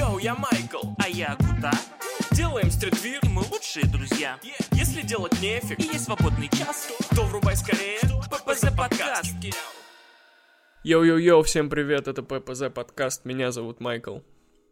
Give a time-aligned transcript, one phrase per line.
[0.00, 1.72] Йоу, я Майкл, а я Гута.
[2.32, 4.40] Делаем streetwear, и мы лучшие друзья.
[4.72, 7.98] Если делать нефиг, и есть свободный час, то врубай скорее
[8.30, 9.34] ППЗ подкаст.
[10.84, 14.20] Йоу-йоу-йоу, всем привет, это ППЗ подкаст, меня зовут Майкл.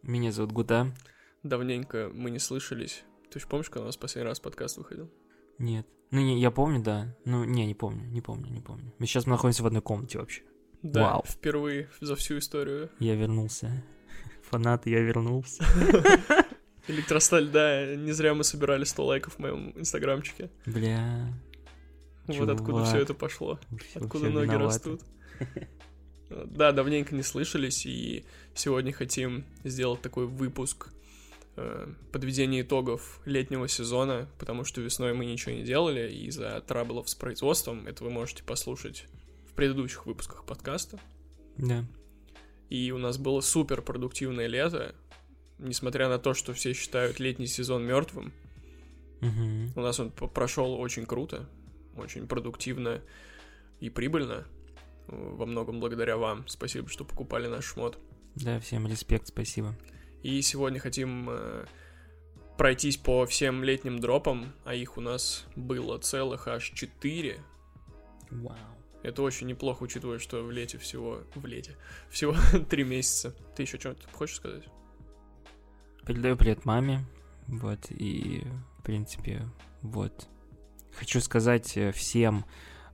[0.01, 0.95] Меня зовут Гута.
[1.43, 3.03] Давненько мы не слышались.
[3.31, 5.11] Ты же помнишь, когда у нас последний раз подкаст выходил?
[5.59, 5.85] Нет.
[6.09, 7.15] Ну, не, я помню, да.
[7.25, 8.95] Ну, не, не помню, не помню, не помню.
[8.97, 10.41] Мы сейчас находимся в одной комнате вообще.
[10.81, 11.23] Да, Вау.
[11.23, 12.89] впервые за всю историю.
[12.97, 13.83] Я вернулся.
[14.49, 15.63] Фанат, я вернулся.
[16.87, 20.49] Электросталь, да, не зря мы собирали 100 лайков в моем инстаграмчике.
[20.65, 21.31] Бля.
[22.27, 22.87] Вот откуда Чувак.
[22.87, 23.59] все это пошло.
[23.89, 24.65] всё- Откуда всё ноги виноваты.
[24.65, 25.01] растут.
[26.29, 30.89] Да, давненько не слышались, и сегодня хотим сделать такой выпуск
[31.55, 37.15] э, подведения итогов летнего сезона, потому что весной мы ничего не делали, из-за траблов с
[37.15, 39.05] производством, это вы можете послушать
[39.49, 40.99] в предыдущих выпусках подкаста.
[41.57, 41.83] Да.
[42.69, 44.93] И у нас было супер продуктивное лето,
[45.57, 48.31] несмотря на то, что все считают летний сезон мертвым,
[49.21, 49.73] Мгм.
[49.75, 51.49] у нас он прошел очень круто,
[51.97, 53.01] очень продуктивно
[53.79, 54.45] и прибыльно.
[55.07, 56.47] э, Во многом благодаря вам.
[56.47, 57.97] Спасибо, что покупали наш шмот.
[58.35, 59.75] Да, всем респект, спасибо.
[60.21, 61.65] И сегодня хотим э,
[62.57, 67.41] пройтись по всем летним дропам, а их у нас было целых аж 4.
[68.29, 68.55] Вау.
[69.01, 71.21] Это очень неплохо, учитывая, что в лете всего...
[71.35, 71.75] В лете.
[72.09, 72.35] Всего
[72.69, 73.33] 3 месяца.
[73.55, 74.63] Ты еще что-то хочешь сказать?
[76.05, 77.05] Передаю привет маме.
[77.47, 78.43] Вот, и,
[78.79, 79.45] в принципе,
[79.81, 80.27] вот.
[80.93, 82.45] Хочу сказать э, всем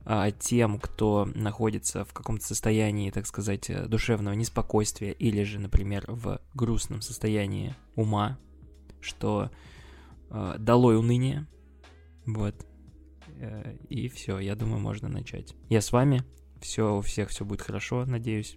[0.08, 6.04] а, тем, кто находится в каком-то состоянии, так сказать, э, душевного неспокойствия или же, например,
[6.06, 8.38] в грустном состоянии ума,
[9.00, 9.50] что
[10.30, 11.48] э, долой уныние.
[12.24, 12.54] Вот.
[13.38, 15.54] Э, И все, я думаю, можно начать.
[15.68, 16.22] Я с вами.
[16.60, 18.56] Все, у всех все будет хорошо, надеюсь.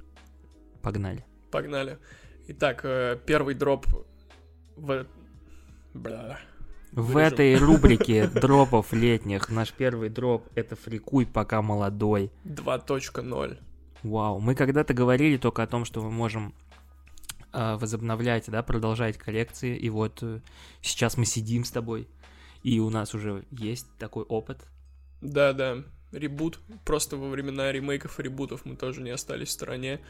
[0.81, 1.25] Погнали.
[1.51, 1.97] Погнали.
[2.47, 3.85] Итак, э, первый дроп
[4.75, 5.05] в...
[5.93, 6.39] Бля.
[6.91, 7.33] В Вырежем.
[7.33, 12.31] этой рубрике дропов летних наш первый дроп это фрикуй пока молодой.
[12.45, 13.59] 2.0.
[14.03, 16.53] Вау, мы когда-то говорили только о том, что мы можем
[17.51, 20.39] э, возобновлять, да, продолжать коллекции, и вот э,
[20.81, 22.07] сейчас мы сидим с тобой,
[22.63, 24.65] и у нас уже есть такой опыт.
[25.21, 26.59] Да-да, ребут.
[26.85, 30.01] Просто во времена ремейков и ребутов мы тоже не остались в стороне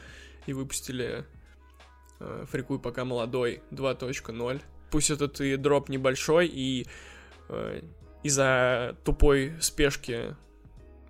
[0.46, 1.24] и выпустили
[2.20, 4.60] э, Фрикуй пока молодой 2.0.
[4.90, 6.86] Пусть этот и дроп небольшой, и
[7.48, 7.82] э,
[8.22, 10.36] из-за тупой спешки,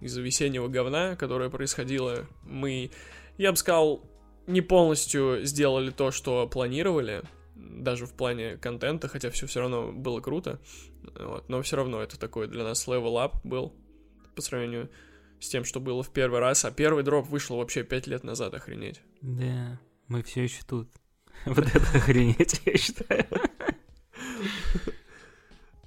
[0.01, 2.91] из-за весеннего говна, которое происходило, мы,
[3.39, 4.05] я бы сказал,
[4.47, 7.23] не полностью сделали то, что планировали,
[7.61, 10.61] даже в плане контента, хотя все все равно было круто.
[11.19, 13.75] Вот, но все равно это такой для нас level up был
[14.35, 14.91] по сравнению
[15.41, 16.65] с тем, что было в первый раз.
[16.65, 19.01] А первый дроп вышел вообще пять лет назад, охренеть.
[19.21, 19.79] Да,
[20.09, 20.89] мы все еще тут.
[21.47, 23.27] Вот это охренеть, я считаю.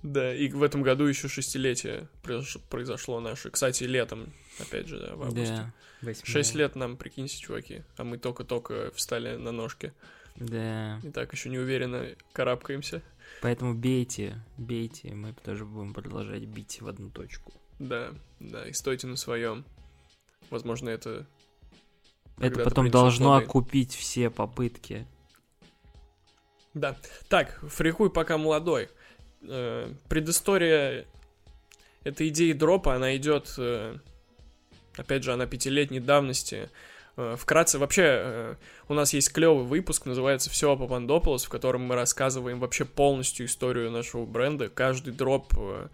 [0.02, 3.52] Да, и в этом году еще шестилетие произош- произошло наше.
[3.52, 5.72] Кстати, летом, опять же, да, в августе.
[6.02, 6.14] Да.
[6.24, 9.94] Шесть лет нам, прикиньте, чуваки, а мы только-только встали на ножки.
[10.36, 11.00] Да.
[11.04, 13.02] И так еще не уверенно карабкаемся.
[13.42, 17.52] Поэтому бейте, бейте, мы тоже будем продолжать бить в одну точку.
[17.80, 19.66] Да, да, и стойте на своем.
[20.50, 21.26] Возможно, это...
[22.40, 23.46] Это потом должно плоды.
[23.46, 25.06] окупить все попытки.
[26.74, 26.98] Да.
[27.30, 28.90] Так, фрикуй пока молодой.
[29.42, 31.06] Э, предыстория
[32.04, 33.98] этой идеи дропа, она идет, э,
[34.96, 36.70] опять же, она пятилетней давности.
[37.16, 38.56] Э, вкратце, вообще, э,
[38.88, 43.46] у нас есть клевый выпуск, называется «Все о Папандополос», в котором мы рассказываем вообще полностью
[43.46, 45.90] историю нашего бренда, каждый дроп, э,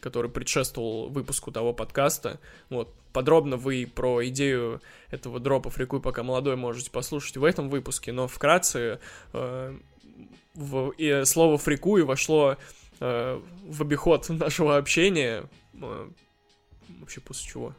[0.00, 2.40] который предшествовал выпуску того подкаста.
[2.68, 8.12] Вот, подробно вы про идею этого дропа «Фрикуй пока молодой» можете послушать в этом выпуске,
[8.12, 9.00] но вкратце
[9.32, 12.56] в, и слово «фрикуй» вошло
[12.98, 15.44] в обиход нашего общения.
[15.72, 17.74] вообще после чего?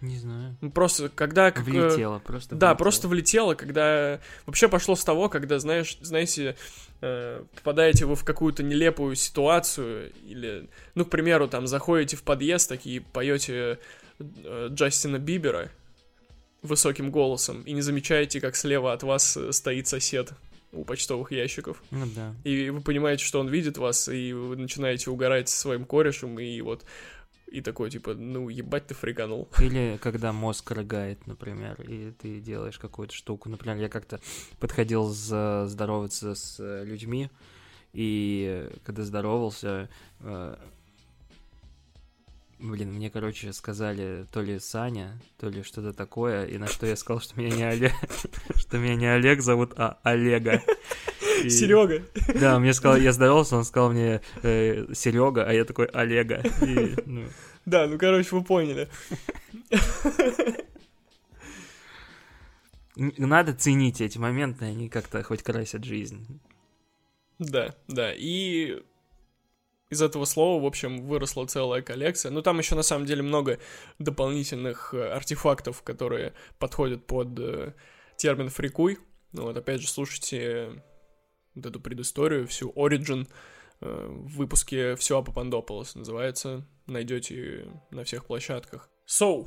[0.00, 0.56] Не знаю.
[0.60, 1.50] Ну, Просто когда...
[1.50, 2.78] как, э, Влетело, просто Да, влетело.
[2.78, 4.20] просто влетело, когда...
[4.46, 6.56] Вообще пошло с того, когда, знаешь, знаете,
[7.00, 12.68] э, попадаете вы в какую-то нелепую ситуацию, или, ну, к примеру, там, заходите в подъезд,
[12.68, 13.78] такие поете
[14.20, 15.70] э, Джастина Бибера
[16.62, 20.32] высоким голосом, и не замечаете, как слева от вас э, стоит сосед
[20.72, 21.82] у почтовых ящиков.
[21.90, 22.34] Ну да.
[22.44, 26.60] И вы понимаете, что он видит вас, и вы начинаете угорать со своим корешем, и
[26.60, 26.84] вот...
[27.50, 29.48] И такой, типа, ну, ебать ты фриканул.
[29.60, 33.48] Или когда мозг рыгает, например, и ты делаешь какую-то штуку.
[33.48, 34.20] Например, я как-то
[34.60, 37.30] подходил за- здороваться с людьми,
[37.94, 39.88] и когда здоровался,
[40.20, 40.56] э,
[42.60, 46.96] Блин, мне, короче, сказали то ли Саня, то ли что-то такое, и на что я
[46.96, 47.92] сказал, что меня не Олег,
[48.56, 50.60] что меня не Олег зовут, а Олега.
[51.44, 52.02] И- Серега.
[52.40, 56.42] Да, мне сказал, я здоровался, он сказал мне э, Серега, а я такой Олега.
[56.62, 57.26] И, ну,
[57.64, 58.88] Да, ну, короче, вы поняли.
[62.96, 66.40] надо ценить эти моменты, они как-то хоть красят жизнь.
[67.38, 68.12] Да, да.
[68.12, 68.82] И
[69.90, 72.30] из этого слова, в общем, выросла целая коллекция.
[72.30, 73.58] Ну, там еще на самом деле много
[73.98, 77.72] дополнительных э, артефактов, которые подходят под э,
[78.16, 78.98] термин фрикуй.
[79.32, 80.82] Ну, вот опять же, слушайте
[81.54, 83.28] вот эту предысторию, всю Origin
[83.80, 86.66] э, в выпуске «Все о Папандополос» называется.
[86.86, 88.90] Найдете на всех площадках.
[89.06, 89.46] So,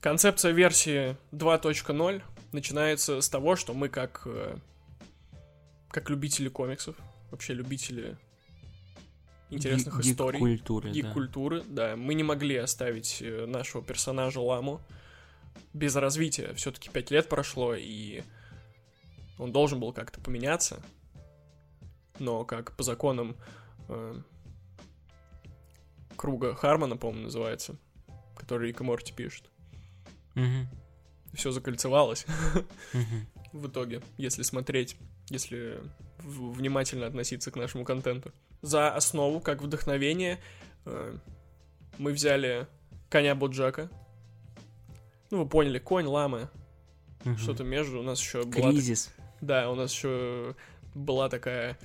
[0.00, 2.22] концепция версии 2.0
[2.52, 4.56] начинается с того, что мы как э,
[5.90, 6.96] как любители комиксов,
[7.30, 8.18] вообще любители
[9.54, 11.12] интересных Гик- историй, гик-культуры, и да.
[11.12, 14.80] культуры, да, мы не могли оставить э, нашего персонажа Ламу
[15.72, 16.52] без развития.
[16.54, 18.22] Все-таки пять лет прошло, и
[19.38, 20.82] он должен был как-то поменяться.
[22.18, 23.36] Но как по законам
[23.88, 24.14] э,
[26.16, 27.76] круга Хармона, по-моему, называется,
[28.36, 29.50] который Рик и Морти пишет,
[30.34, 30.68] Мгм,
[31.32, 32.26] все закольцевалось.
[32.92, 33.26] мгм.
[33.52, 34.96] в итоге, если смотреть,
[35.30, 35.80] если
[36.24, 38.32] внимательно относиться к нашему контенту.
[38.62, 40.40] За основу, как вдохновение,
[40.86, 41.16] э,
[41.98, 42.66] мы взяли
[43.10, 43.88] коня Боджака.
[45.30, 46.50] Ну, вы поняли, конь, лама,
[47.24, 47.38] Мгм.
[47.38, 48.00] что-то между.
[48.00, 48.70] У нас еще была...
[48.70, 49.12] Кризис.
[49.40, 50.54] Да, у нас еще
[50.94, 51.78] была такая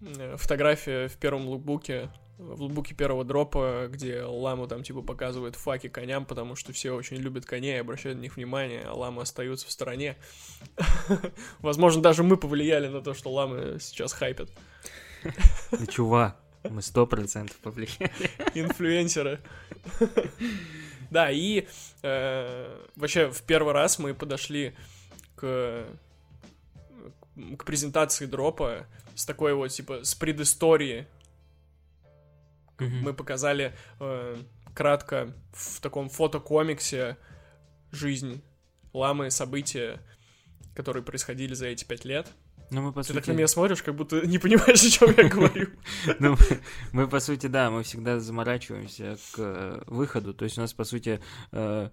[0.00, 5.88] э, фотография в первом лукбуке, в лукбуке первого дропа, где ламу там типа показывают факи
[5.88, 9.66] коням, потому что все очень любят коней и обращают на них внимание, а ламы остаются
[9.66, 10.16] в стороне.
[11.60, 14.50] Возможно, даже мы повлияли на то, что ламы сейчас хайпят.
[15.70, 18.30] Да, чувак, мы сто процентов повлияли.
[18.54, 19.40] Инфлюенсеры.
[21.10, 21.66] Да, и
[22.02, 24.74] э, вообще в первый раз мы подошли
[25.36, 25.84] к,
[27.58, 31.06] к презентации дропа с такой вот, типа, с предыстории.
[32.78, 34.36] Мы показали э,
[34.74, 37.16] кратко в таком фотокомиксе
[37.90, 38.42] жизнь
[38.92, 40.00] ламы, события,
[40.74, 42.28] которые происходили за эти пять лет.
[42.70, 45.14] Ну, мы, по Ты так сути, на меня смотришь, как будто не понимаешь, о чем
[45.16, 45.68] я говорю.
[46.18, 46.60] ну, мы-
[46.92, 50.32] мы, по сути, да, мы всегда заморачиваемся к э, выходу.
[50.32, 51.20] То есть у нас, по сути,
[51.52, 51.90] э,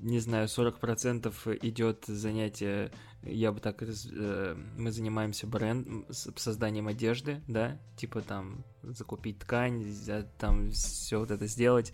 [0.00, 2.90] не знаю, 40% идет занятие,
[3.22, 9.84] я бы так, э, мы занимаемся бренд, созданием одежды, да, типа там закупить ткань,
[10.38, 11.92] там все вот это сделать,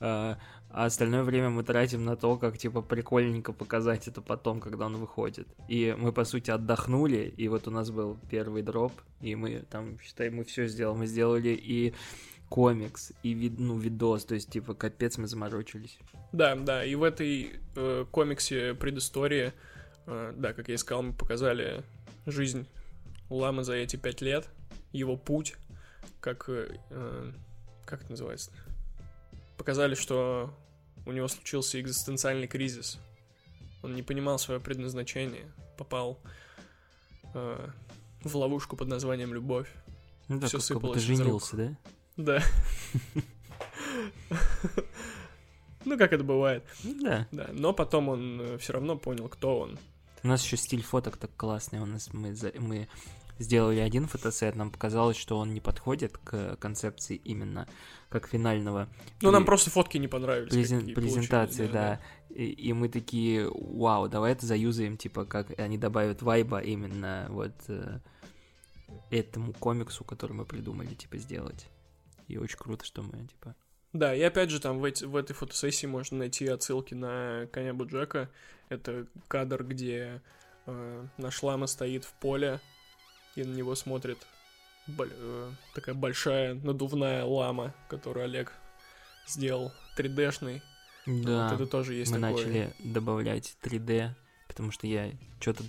[0.00, 0.36] Э,
[0.72, 4.96] а остальное время мы тратим на то, как, типа, прикольненько показать это потом, когда он
[4.96, 5.48] выходит.
[5.68, 9.98] И мы, по сути, отдохнули, и вот у нас был первый дроп, и мы там,
[10.00, 10.98] считай, мы все сделали.
[10.98, 11.94] Мы сделали и
[12.50, 15.98] комикс, и вид, ну, видос, то есть, типа, капец, мы заморочились.
[16.32, 19.52] Да, да, и в этой э, комиксе предыстории,
[20.06, 21.84] э, да, как я и сказал, мы показали
[22.26, 22.66] жизнь
[23.30, 24.48] Ламы за эти пять лет,
[24.92, 25.54] его путь,
[26.20, 27.32] как, э,
[27.86, 28.50] как это называется?
[29.56, 30.52] Показали, что
[31.06, 32.98] у него случился экзистенциальный кризис.
[33.84, 35.46] Он не понимал свое предназначение,
[35.78, 36.18] попал
[37.32, 37.68] э,
[38.24, 39.68] в ловушку под названием любовь.
[40.26, 41.18] Ну, да, Всё как, как будто сыпалось из рук.
[41.18, 41.76] женился, да?
[42.16, 42.42] Да.
[45.84, 46.64] Ну, как это бывает.
[46.84, 47.26] Да.
[47.32, 49.78] Да, но потом он все равно понял, кто он.
[50.22, 51.80] У нас еще стиль фоток так классный.
[51.80, 52.88] У нас мы, мы
[53.38, 57.66] сделали один фотосет, нам показалось, что он не подходит к концепции именно
[58.10, 58.88] как финального.
[59.22, 60.52] Ну, нам И- просто фотки не понравились.
[60.52, 62.00] презен- презентации, получились, да.
[62.28, 67.54] И, и мы такие, вау, давай это заюзаем, типа, как они добавят вайба именно вот
[67.68, 68.00] э,
[69.10, 71.66] этому комиксу, который мы придумали, типа, сделать.
[72.30, 73.54] И очень круто, что мы, типа...
[73.92, 77.74] Да, и опять же, там в, эти- в этой фотосессии можно найти отсылки на коня
[77.74, 78.30] Буджека.
[78.68, 80.22] Это кадр, где
[80.66, 82.60] э, наш лама стоит в поле,
[83.34, 84.18] и на него смотрит
[84.86, 88.52] боль- э, такая большая надувная лама, которую Олег
[89.26, 90.62] сделал 3D-шный.
[91.06, 92.36] Да, Вот это тоже есть мы такое.
[92.46, 94.10] начали добавлять 3D,
[94.46, 95.10] потому что я
[95.40, 95.64] что-то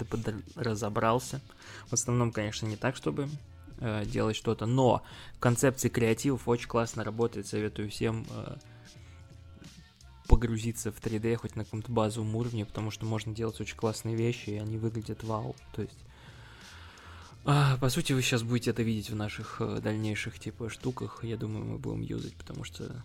[0.56, 1.42] разобрался.
[1.88, 3.30] В основном, конечно, не так, чтобы
[3.82, 5.04] э, делать что-то, но
[5.40, 8.56] концепции креативов очень классно работает, советую всем э,
[10.28, 14.52] погрузиться в 3D хоть на каком-то базовом уровне, потому что можно делать очень классные вещи,
[14.52, 15.56] и они выглядят вау.
[15.76, 16.00] То есть,
[17.44, 21.24] а, по сути, вы сейчас будете это видеть в наших э, дальнейших типа штуках.
[21.24, 23.04] Я думаю, мы будем юзать, потому что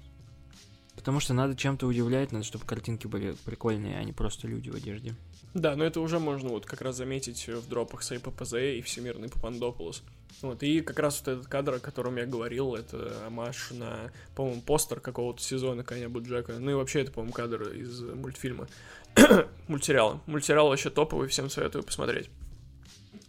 [0.97, 4.75] Потому что надо чем-то удивлять, надо, чтобы картинки были прикольные, а не просто люди в
[4.75, 5.15] одежде.
[5.55, 9.29] Да, но это уже можно вот как раз заметить в дропах Сей ППЗ и Всемирный
[9.29, 10.03] Папандополос.
[10.43, 14.61] Вот, и как раз вот этот кадр, о котором я говорил, это амаш на, по-моему,
[14.61, 16.55] постер какого-то сезона Коня Буджека.
[16.59, 18.69] Ну и вообще это, по-моему, кадр из мультфильма.
[19.69, 20.21] Мультсериала.
[20.27, 22.29] Мультсериал вообще топовый, всем советую посмотреть.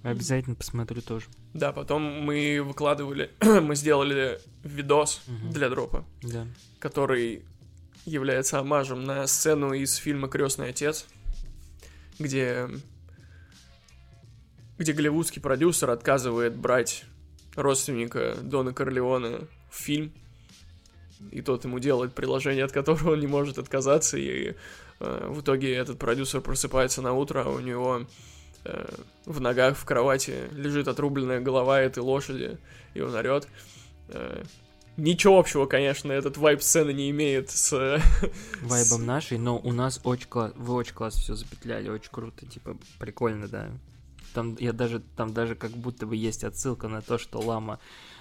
[0.03, 1.25] Обязательно посмотрю тоже.
[1.53, 5.51] Да, потом мы выкладывали, мы сделали видос Мгм.
[5.51, 6.45] для дропа, Да.
[6.79, 7.43] который
[8.05, 11.05] является омажем на сцену из фильма Крестный отец,
[12.19, 12.67] где
[14.77, 17.05] где голливудский продюсер отказывает брать
[17.55, 20.13] родственника Дона Корлеона в фильм,
[21.31, 24.53] и тот ему делает приложение, от которого он не может отказаться, и
[24.99, 28.05] э, в итоге этот продюсер просыпается на утро, а у него
[28.63, 32.59] э, в ногах в кровати лежит отрубленная голова этой лошади,
[32.93, 33.47] и он орет.
[34.09, 34.43] Э,
[34.95, 37.71] ничего общего, конечно, этот вайп сцены не имеет с...
[38.61, 42.77] Вайбом нашей, но у нас очень класс, вы очень классно все запетляли, очень круто, типа,
[42.99, 43.71] прикольно, да.
[44.37, 47.79] Там, я даже, там даже как будто бы есть отсылка на то, что лама,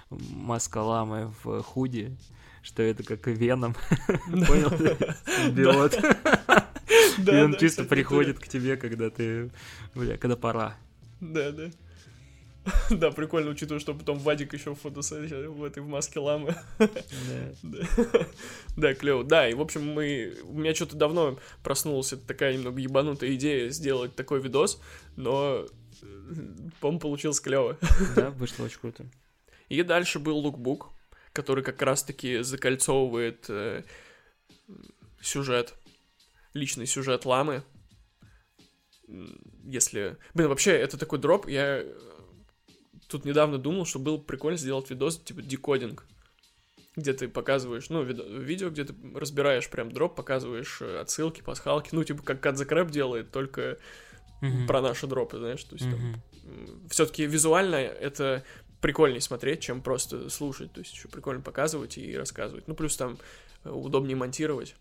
[0.09, 2.17] маска ламы в худи,
[2.63, 3.77] что это как веном,
[4.47, 4.71] понял?
[5.27, 5.95] Симбиот.
[7.19, 9.51] И он чисто приходит к тебе, когда ты,
[9.95, 10.79] бля, когда пора.
[11.21, 11.71] Да, да.
[12.91, 16.57] Да, прикольно, учитывая, что потом Вадик еще в фотосессии в этой в маске ламы.
[18.75, 19.23] Да, клево.
[19.23, 20.35] Да, и в общем, мы...
[20.45, 24.81] У меня что-то давно проснулась такая немного ебанутая идея сделать такой видос,
[25.15, 25.67] но,
[26.81, 27.79] по-моему, получилось клево.
[28.15, 29.07] Да, вышло очень круто.
[29.69, 30.91] И дальше был лукбук,
[31.33, 33.83] который как раз-таки закольцовывает э,
[35.21, 35.75] сюжет,
[36.55, 37.63] личный сюжет ламы.
[39.65, 40.17] Если...
[40.35, 41.95] Блин, вообще, это такой дроп, я э,
[43.09, 46.07] тут недавно думал, что было бы прикольно сделать видос, типа, декодинг,
[46.97, 51.91] где ты показываешь, ну, видо- видео, где ты разбираешь прям дроп, показываешь э, отсылки, пасхалки,
[51.93, 53.79] ну, типа, как the Crab делает, только
[54.41, 54.67] Мгм.
[54.67, 55.99] про наши дропы, знаешь, то есть там
[56.45, 56.89] Мгм.
[56.91, 58.45] все-таки визуально это
[58.81, 60.73] прикольнее смотреть, чем просто слушать.
[60.73, 62.69] То есть еще прикольно показывать и рассказывать.
[62.69, 63.19] Ну, плюс там
[63.65, 64.77] э, удобнее монтировать.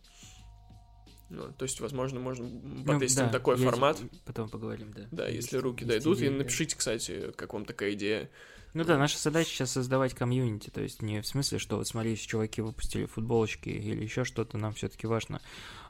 [1.29, 3.99] Ну, то есть, возможно, можно Ну, потестим да, такой формат.
[4.25, 5.07] Потом поговорим, да.
[5.11, 6.17] Да, Есть- если руки есть дойдут.
[6.19, 6.35] И идеи, да.
[6.37, 8.29] напишите, кстати, как вам такая идея.
[8.75, 12.15] Ну да, наша задача сейчас создавать комьюнити, то есть не в смысле, что вот смотри,
[12.17, 15.41] чуваки выпустили футболочки или еще что-то, нам все-таки важно,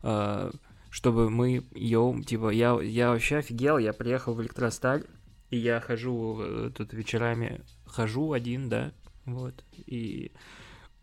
[0.03, 0.51] э,
[0.95, 5.03] чтобы мы, йоу, типа, я, я вообще офигел, я приехал в Электросталь,
[5.49, 8.93] и я хожу э, тут вечерами, хожу один, да,
[9.25, 10.31] вот, и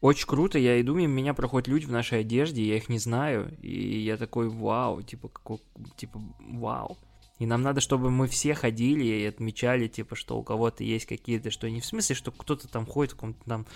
[0.00, 3.54] очень круто, я иду, мимо меня проходят люди в нашей одежде, я их не знаю,
[3.60, 5.58] и я такой, вау, типа, какой,
[5.98, 6.96] типа, вау.
[7.38, 11.50] И нам надо, чтобы мы все ходили и отмечали, типа, что у кого-то есть какие-то,
[11.50, 13.66] что не в смысле, что кто-то там ходит в каком-то там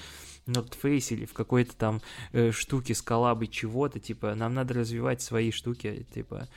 [0.47, 2.01] North Face или в какой-то там
[2.33, 6.49] э, штуке с коллабой чего-то, типа, нам надо развивать свои штуки, типа,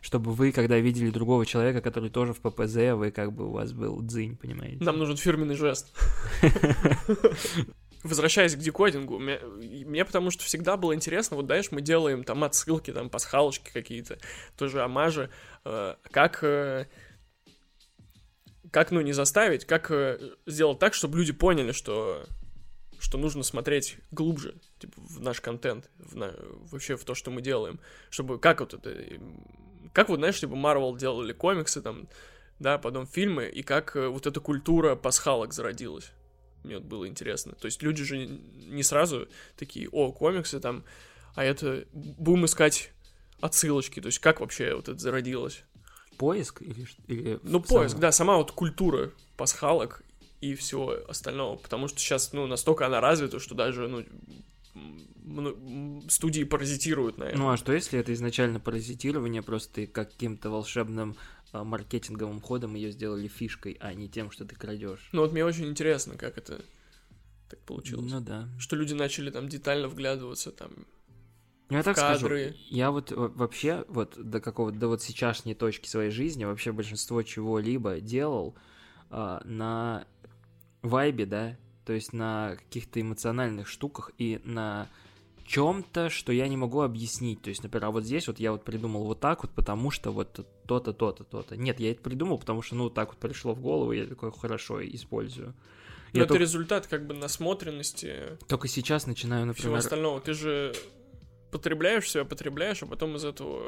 [0.00, 3.72] чтобы вы, когда видели другого человека, который тоже в ППЗ, вы как бы у вас
[3.72, 4.84] был дзынь, понимаете?
[4.84, 5.94] Нам нужен фирменный жест.
[8.02, 12.42] Возвращаясь к декодингу, мне, мне потому что всегда было интересно, вот знаешь, мы делаем там
[12.42, 14.18] отсылки, там пасхалочки какие-то,
[14.56, 15.30] тоже омажи,
[15.64, 16.88] э, как, э,
[18.72, 22.26] как, ну, не заставить, как э, сделать так, чтобы люди поняли, что,
[23.02, 26.34] что нужно смотреть глубже, типа, в наш контент, в на-
[26.70, 27.80] вообще в то, что мы делаем,
[28.10, 29.18] чтобы, как вот это, э,
[29.92, 32.08] как вот, знаешь, типа, Marvel делали комиксы, там,
[32.60, 36.12] да, потом фильмы, и как э, вот эта культура пасхалок зародилась.
[36.62, 37.54] Мне вот было интересно.
[37.56, 40.84] То есть люди же не сразу такие, о, комиксы там,
[41.34, 42.92] а это будем искать
[43.40, 44.00] отсылочки.
[44.00, 45.64] То есть как вообще вот это зародилось?
[46.18, 46.86] Поиск или...
[47.08, 50.04] или Ну, сама- поиск, да, сама вот культура пасхалок
[50.42, 51.56] и всего остального.
[51.56, 54.04] Потому что сейчас, ну, настолько она развита, что даже, ну,
[56.08, 57.40] студии паразитируют на этом.
[57.40, 61.16] Ну а что если это изначально паразитирование, просто ты каким-то волшебным
[61.52, 65.08] а, маркетинговым ходом ее сделали фишкой, а не тем, что ты крадешь?
[65.12, 66.60] Ну, вот мне очень интересно, как это
[67.48, 68.10] так получилось.
[68.10, 68.48] Ну да.
[68.58, 70.70] Что люди начали там детально вглядываться, там,
[71.68, 72.48] Ну, я так кадры.
[72.48, 76.72] скажу, я вот во- вообще вот до какого до вот сейчасшней точки своей жизни вообще
[76.72, 78.54] большинство чего-либо делал
[79.10, 80.06] а, на
[80.82, 84.88] вайбе, да, то есть на каких-то эмоциональных штуках и на
[85.46, 87.42] чем-то, что я не могу объяснить.
[87.42, 90.10] То есть, например, а вот здесь вот я вот придумал вот так вот, потому что
[90.10, 90.32] вот
[90.66, 91.56] то-то, то-то, то-то.
[91.56, 94.84] Нет, я это придумал, потому что, ну, так вот пришло в голову, я такой, хорошо,
[94.84, 95.48] использую.
[96.12, 99.78] Ну, Я это только, результат как бы насмотренности только сейчас начинаю, всего например...
[99.78, 100.20] остального.
[100.20, 100.74] Ты же
[101.50, 103.62] потребляешь себя, потребляешь, а потом из этого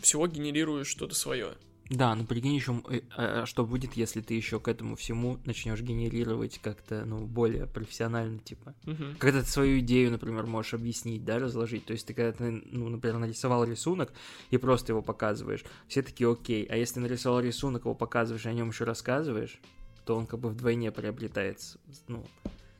[0.00, 1.54] всего генерируешь что-то свое.
[1.90, 2.80] Да, ну прикинь еще,
[3.16, 8.38] а что будет, если ты еще к этому всему начнешь генерировать как-то, ну, более профессионально,
[8.38, 8.74] типа.
[9.18, 11.86] Когда ты свою идею, например, можешь объяснить, да, разложить.
[11.86, 14.12] То есть ты когда ты, ну, например, нарисовал рисунок
[14.50, 16.64] и просто его показываешь, все такие окей.
[16.66, 19.58] А если нарисовал рисунок, его показываешь, и о нем еще рассказываешь,
[20.04, 21.58] то он как бы вдвойне приобретает,
[22.06, 22.24] ну,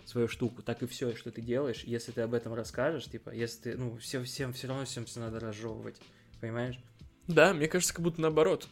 [0.05, 0.63] свою штуку.
[0.63, 3.97] Так и все, что ты делаешь, если ты об этом расскажешь, типа, если ты, ну,
[3.97, 5.97] всем, всем все равно всем все надо разжевывать,
[6.41, 6.79] понимаешь?
[7.35, 8.69] Да, мне кажется, как будто наоборот.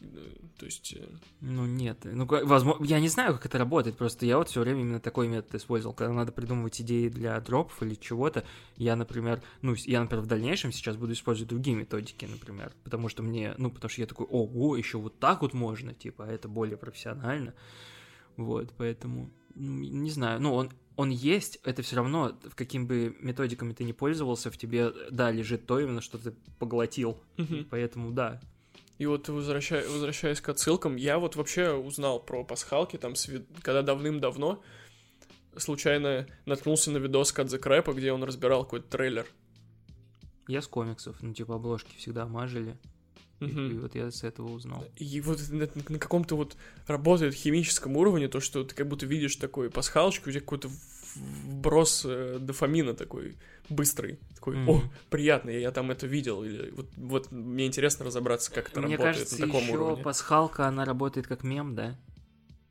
[0.58, 0.94] То есть...
[0.96, 1.06] э,
[1.40, 4.80] Ну нет, ну возможно, я не знаю, как это работает, просто я вот все время
[4.80, 8.44] именно такой метод использовал, когда надо придумывать идеи для дропов или чего-то,
[8.76, 13.22] я, например, ну, я, например, в дальнейшем сейчас буду использовать другие методики, например, потому что
[13.22, 16.48] мне, ну, потому что я такой, ого, еще вот так вот можно, типа, а это
[16.48, 17.54] более профессионально,
[18.36, 23.72] вот, поэтому, ну, не знаю, ну, он, он есть, это все равно, каким бы методиками
[23.72, 27.16] ты не пользовался, в тебе, да, лежит то именно, что ты поглотил,
[27.70, 28.40] поэтому, да,
[28.98, 33.14] И вот возвращая- возвращаясь к отсылкам, я вот вообще узнал про пасхалки, там,
[33.62, 34.60] когда давным-давно
[35.56, 39.26] случайно наткнулся на видос Кадзе Крэпа, где он разбирал какой-то трейлер.
[40.48, 42.76] я с комиксов, ну, типа, обложки всегда мажили,
[43.40, 43.70] И- Мгм.
[43.70, 44.84] И, вот я с этого узнал.
[44.96, 49.36] И вот на, на каком-то вот работает химическом уровне то, что ты как будто видишь
[49.36, 50.68] такой пасхалочку, у тебя какой-то
[51.14, 53.36] вброс э, дофамина такой
[53.68, 54.18] быстрый.
[54.34, 54.66] Такой, Мгм.
[54.66, 56.42] о, приятно, я там это видел.
[56.44, 60.02] Или вот, вот мне интересно разобраться, как это Мне работает кажется, на таком еще уровне.
[60.04, 61.96] пасхалка, она работает как мем, да?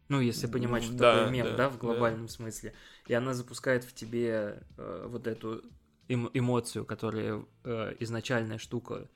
[0.09, 1.79] Ну, если понимать, что Да, такое мем, да, да, в да.
[1.79, 2.73] глобальном смысле.
[3.07, 5.61] И она запускает в тебе э, вот эту
[6.07, 9.09] эм- эмоцию, которая э, изначальная штука.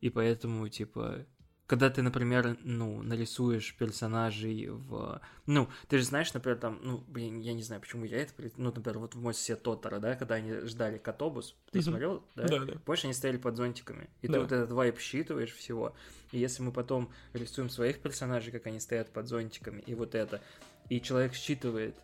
[0.00, 1.26] И поэтому, типа,
[1.66, 5.20] когда ты, например, ну, нарисуешь персонажей в...
[5.44, 8.32] Ну, ты же знаешь, например, там, ну, блин, я не знаю, почему я это...
[8.56, 11.84] Ну, например, вот в мой сосед Тоттера, да, когда они ждали котобус, ты Мгм.
[11.84, 12.48] смотрел, да?
[12.48, 12.72] Да, да.
[12.86, 14.34] Помнишь, они стояли под зонтиками, и Да.
[14.34, 15.94] ты вот этот вайп считываешь всего.
[16.32, 20.40] И если мы потом рисуем своих персонажей, как они стоят под зонтиками, и вот это,
[20.88, 21.96] и человек считывает,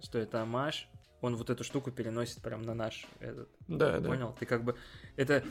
[0.00, 0.88] что это амаш,
[1.20, 3.48] он вот эту штуку переносит прям на наш этот.
[3.68, 4.08] Да, да.
[4.08, 4.34] Понял?
[4.38, 4.74] Ты как бы...
[5.16, 5.44] Это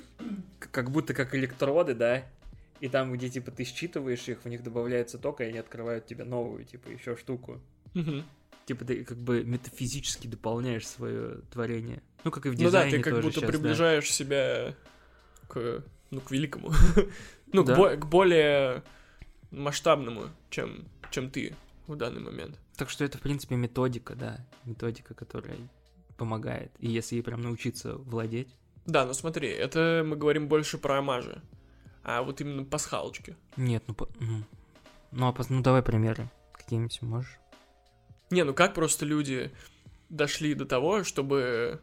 [0.60, 2.24] как будто как электроды, да?
[2.80, 6.24] И там, где, типа, ты считываешь их, в них добавляется ток, и они открывают тебе
[6.24, 7.60] новую, типа, еще штуку.
[7.94, 8.24] Мгм.
[8.66, 12.02] Типа, ты как бы метафизически дополняешь свое творение.
[12.24, 13.48] Ну, как и в Ну да, дизайне ты как будто да.
[13.48, 14.76] приближаешь себя
[15.48, 16.72] к, ну, к великому.
[17.54, 17.74] ну, Да.
[17.74, 18.84] к, бо- к более
[19.52, 21.56] масштабному, чем, чем ты
[21.90, 22.60] в данный момент.
[22.78, 24.46] Так что это, в принципе, методика, да.
[24.66, 25.58] Методика, которая
[26.18, 26.72] помогает.
[26.80, 28.50] И если ей прям научиться владеть.
[28.86, 31.42] Да, ну смотри, это мы говорим больше про амажи.
[32.04, 33.36] А вот именно пасхалочки.
[33.58, 33.94] Нет, ну...
[33.94, 34.46] по- мгм.
[35.12, 36.30] Ну, а ну давай примеры.
[36.54, 37.40] Какие-нибудь можешь?
[38.30, 39.52] Не, ну как просто люди
[40.10, 41.82] дошли до того, чтобы...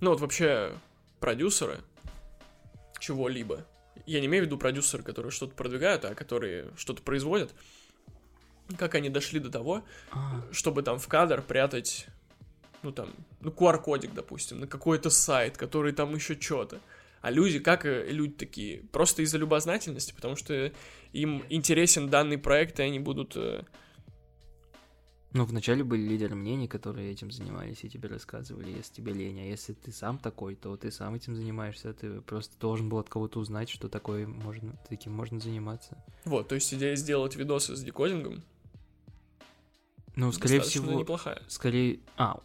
[0.00, 0.74] Ну вот вообще
[1.20, 1.80] продюсеры
[3.00, 3.66] чего-либо.
[4.06, 7.54] Я не имею в виду продюсеры, которые что-то продвигают, а которые что-то производят.
[8.78, 12.06] Как они дошли до того, А, чтобы там в кадр прятать,
[12.82, 16.80] ну там, ну QR-кодик, допустим, на какой-то сайт, который там еще что-то.
[17.20, 18.82] А люди, как э, люди такие?
[18.92, 20.72] Просто из-за любознательности, потому что
[21.12, 23.36] им интересен данный проект, и они будут...
[23.36, 23.62] э,
[25.32, 29.40] Ну, вначале были лидеры мнений, которые этим занимались и тебе рассказывали, если тебе лень.
[29.40, 31.92] А если ты сам такой, то ты сам этим занимаешься.
[31.94, 35.96] Ты просто должен был от кого-то узнать, что такое можно, таким можно заниматься.
[36.24, 38.42] Вот, то есть идея сделать видосы с декодингом
[40.16, 40.92] Ну, скорее всего...
[40.92, 41.42] неплохая.
[41.48, 42.00] Скорее...
[42.16, 42.40] А,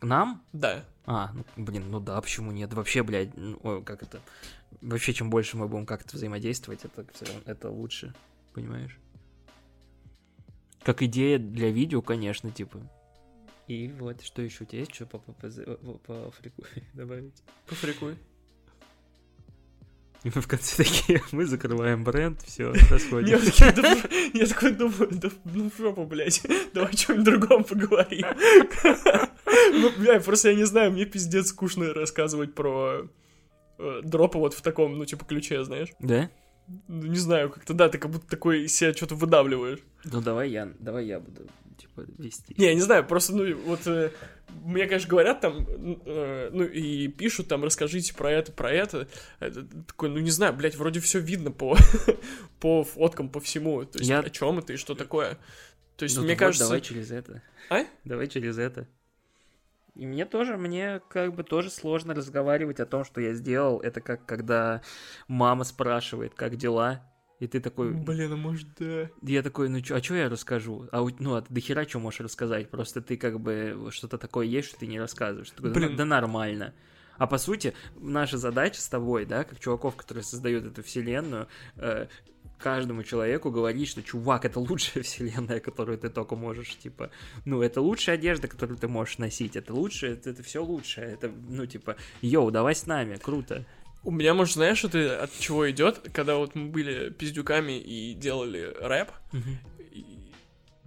[0.00, 0.42] к нам?
[0.52, 2.72] Да, А, ну, блин, ну да, почему нет?
[2.72, 4.20] Вообще, блядь, ну, как это...
[4.80, 8.14] Вообще, чем больше мы будем как-то взаимодействовать, это, всё равно- это лучше,
[8.54, 8.98] понимаешь?
[10.82, 12.80] Как идея для видео, конечно, типа.
[13.66, 14.64] И вот, что еще?
[14.64, 16.62] У тебя есть что по, по, по, по- по фрику
[16.94, 17.42] добавить?
[17.66, 18.16] пофрикуй.
[20.24, 22.72] И мы в конце такие, мы закрываем бренд, все,
[23.72, 23.96] да,
[24.34, 26.42] я такой думаю, да ну жопу, блядь,
[26.74, 28.26] давай о чем-нибудь другом поговорим.
[29.70, 33.08] Ну, бля, просто я не знаю, мне пиздец скучно рассказывать про
[33.78, 35.88] э, дропы вот в таком, ну, типа, ключе, знаешь.
[36.00, 36.30] Да?
[36.86, 39.80] Ну, Не знаю, как-то, да, ты как будто такой себя что-то выдавливаешь.
[40.04, 41.46] Ну давай я, давай я буду,
[41.78, 42.54] типа, вести.
[42.58, 44.10] Не, я не знаю, просто, ну, вот э,
[44.64, 45.66] мне, конечно, говорят там,
[46.04, 49.08] э, ну, и пишут там, расскажите про это, про это.
[49.40, 51.76] Это такой, ну, не знаю, блядь, вроде все видно по,
[52.60, 53.84] по фоткам, по всему.
[53.84, 55.38] То есть, Я- о чем это и что такое.
[55.96, 56.64] То есть, Ну, мне вот, кажется...
[56.66, 57.42] Давай через это.
[57.70, 57.84] А?
[58.04, 58.86] Давай через это.
[59.96, 63.80] И мне тоже, мне как бы тоже сложно разговаривать о том, что я сделал.
[63.80, 64.80] Это как когда
[65.26, 67.02] мама спрашивает, как дела,
[67.40, 67.92] и ты такой...
[67.92, 69.08] Блин, а может, да.
[69.22, 70.88] Я такой, ну чё, а что я расскажу?
[70.90, 72.68] А ну, а ты до хера что можешь рассказать?
[72.70, 75.50] Просто ты как бы что-то такое есть, что ты не рассказываешь.
[75.50, 75.96] Такой, да, Блин.
[75.96, 76.74] да нормально.
[77.16, 82.06] А по сути, наша задача с тобой, да, как чуваков, которые создают эту вселенную, э,
[82.58, 87.10] каждому человеку говорить, что чувак, это лучшая вселенная, которую ты только можешь, типа,
[87.44, 91.30] ну, это лучшая одежда, которую ты можешь носить, это лучшее, это, это все лучшее, это,
[91.48, 93.64] ну, типа, йоу, давай с нами, круто.
[94.04, 98.74] У меня, может, знаешь, это от чего идет, когда вот мы были пиздюками и делали
[98.80, 99.10] рэп,
[99.92, 100.18] и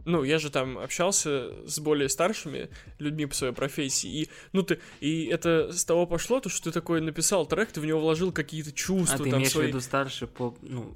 [0.05, 2.69] ну, я же там общался с более старшими
[2.99, 6.71] людьми по своей профессии, и, ну, ты, и это с того пошло, то, что ты
[6.71, 9.65] такой написал трек, ты в него вложил какие-то чувства, А ты там, имеешь свои...
[9.65, 10.91] в виду старше по, ну,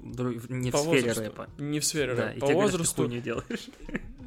[0.48, 1.22] не по в сфере возрасту.
[1.22, 1.48] рэпа.
[1.58, 2.40] Не в сфере Да, рэпа.
[2.40, 3.02] По тебе говорят, ты возрасту...
[3.02, 3.66] хуйню делаешь.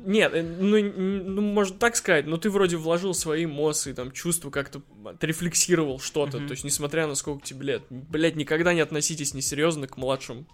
[0.05, 4.49] Нет, э, ну, ну, можно так сказать, но ты вроде вложил свои эмоции, там, чувства,
[4.49, 6.47] как-то отрефлексировал что-то, Мгм.
[6.47, 7.83] то есть, несмотря на сколько тебе лет.
[7.89, 10.47] Блять, никогда не относитесь несерьезно к младшим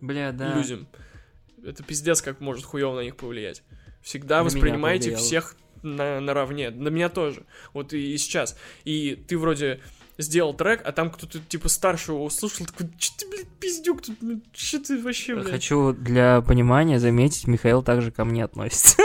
[0.00, 0.54] Бля, да.
[0.56, 0.86] людям.
[1.64, 3.62] Это пиздец, как может хуево на них повлиять.
[4.02, 6.70] Всегда На воспринимайте всех на, наравне.
[6.70, 7.44] На меня тоже.
[7.72, 8.58] Вот и, и сейчас.
[8.84, 9.80] И ты вроде
[10.18, 14.16] сделал трек, а там кто-то типа старшего услышал, такой, че ты, блядь, пиздюк, тут,
[14.52, 15.50] че ты вообще, блядь?
[15.50, 18.96] Хочу для понимания заметить, Михаил также ко мне относится.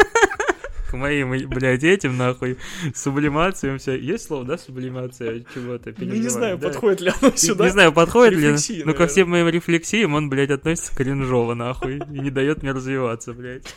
[0.89, 2.57] К моим, блядь, этим, нахуй,
[2.95, 3.93] сублимациям вся.
[3.93, 5.93] Есть слово, да, сублимация чего-то?
[5.97, 6.69] Ну, не знаю, Да.
[6.69, 7.65] подходит ли оно сюда.
[7.65, 9.07] Не знаю, подходит ли, но ко наверное.
[9.07, 13.71] всем моим рефлексиям он, блядь, относится кринжово, нахуй, и не дает мне развиваться, блядь.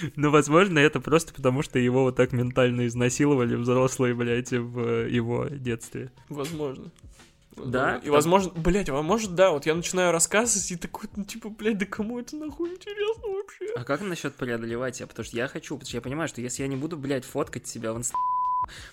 [0.16, 5.46] Ну, возможно, это просто потому, что его вот так ментально изнасиловали взрослые, блядь, в его
[5.46, 6.10] детстве.
[6.28, 6.90] Возможно.
[7.56, 8.00] Да?
[8.04, 11.78] И возможно, блядь, а может, да, вот я начинаю рассказывать, и такой, ну, типа, блядь,
[11.78, 13.66] да кому это нахуй интересно вообще?
[13.76, 15.06] А как насчет преодолевать себя?
[15.06, 17.66] Потому что я хочу, потому что я понимаю, что если я не буду, блядь, фоткать
[17.66, 18.12] себя в инст...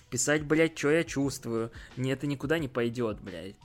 [0.08, 3.56] писать, блядь, что я чувствую, мне это никуда не пойдет, блядь.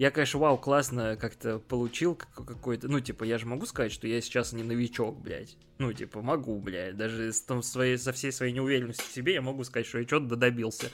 [0.00, 2.88] Я, конечно, вау, классно как-то получил как- какой-то...
[2.88, 5.58] Ну, типа, я же могу сказать, что я сейчас не новичок, блядь.
[5.76, 6.96] Ну, типа, могу, блядь.
[6.96, 10.06] Даже с, там, своей, со всей своей неуверенностью в себе я могу сказать, что я
[10.06, 10.90] что-то добился.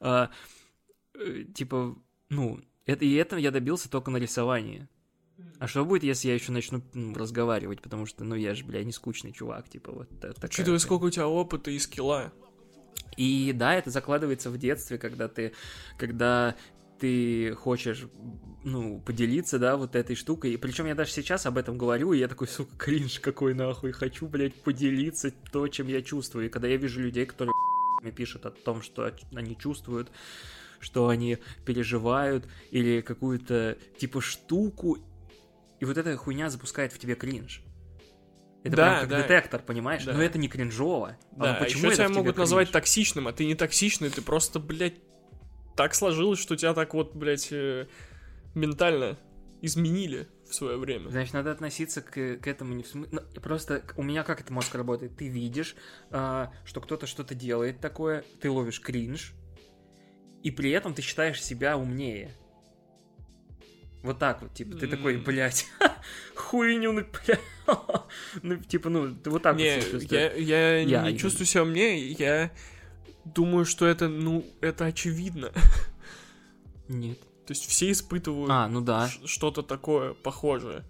[0.00, 0.30] А,
[1.14, 1.96] э, типа,
[2.28, 4.86] ну, это, и это я добился только на рисовании.
[5.58, 7.80] А что будет, если я еще начну ну, разговаривать?
[7.80, 11.04] Потому что, ну, я же, бля, не скучный чувак, типа, вот та- такая Учитывая, сколько
[11.04, 12.34] у тебя опыта и скилла.
[13.16, 15.54] И да, это закладывается в детстве, когда ты,
[15.96, 16.54] когда
[17.02, 18.06] ты хочешь,
[18.62, 20.52] ну, поделиться, да, вот этой штукой.
[20.52, 23.90] И причем я даже сейчас об этом говорю, и я такой, сука, кринж какой нахуй,
[23.90, 26.46] хочу, блядь, поделиться то, чем я чувствую.
[26.46, 27.52] И когда я вижу людей, которые
[28.02, 30.12] мне пишут о том, что они чувствуют,
[30.78, 34.98] что они переживают, или какую-то, типа, штуку,
[35.80, 37.64] и вот эта хуйня запускает в тебе кринж.
[38.62, 39.22] Это Да, прям как да.
[39.22, 40.04] детектор, понимаешь?
[40.04, 40.12] Да.
[40.12, 41.18] Но это не кринжово.
[41.32, 42.38] Да, а а почему еще тебя могут кринж?
[42.38, 44.94] назвать токсичным, а ты не токсичный, ты просто, блядь,
[45.76, 47.86] так сложилось, что тебя так вот, блядь, э,
[48.54, 49.18] ментально
[49.62, 51.08] изменили в свое время.
[51.08, 53.20] Значит, надо относиться к, к этому не в смысле...
[53.42, 55.16] Просто к- у меня как это мозг работает?
[55.16, 55.76] Ты видишь,
[56.10, 59.32] а, что кто-то что-то делает такое, ты ловишь кринж,
[60.42, 62.32] и при этом ты считаешь себя умнее.
[64.02, 65.22] Вот так вот, типа, ты такой, М.
[65.22, 65.66] блядь,
[66.34, 67.38] хуйню, ну, бля.
[68.42, 71.16] Ну, типа, ну, ты вот так не, вот я, я, Я не именно.
[71.18, 72.50] чувствую себя умнее, я
[73.24, 75.52] думаю, что это, ну, это очевидно.
[76.88, 77.20] Нет.
[77.46, 79.08] То есть все испытывают А, ну да.
[79.24, 80.84] что-то такое похожее.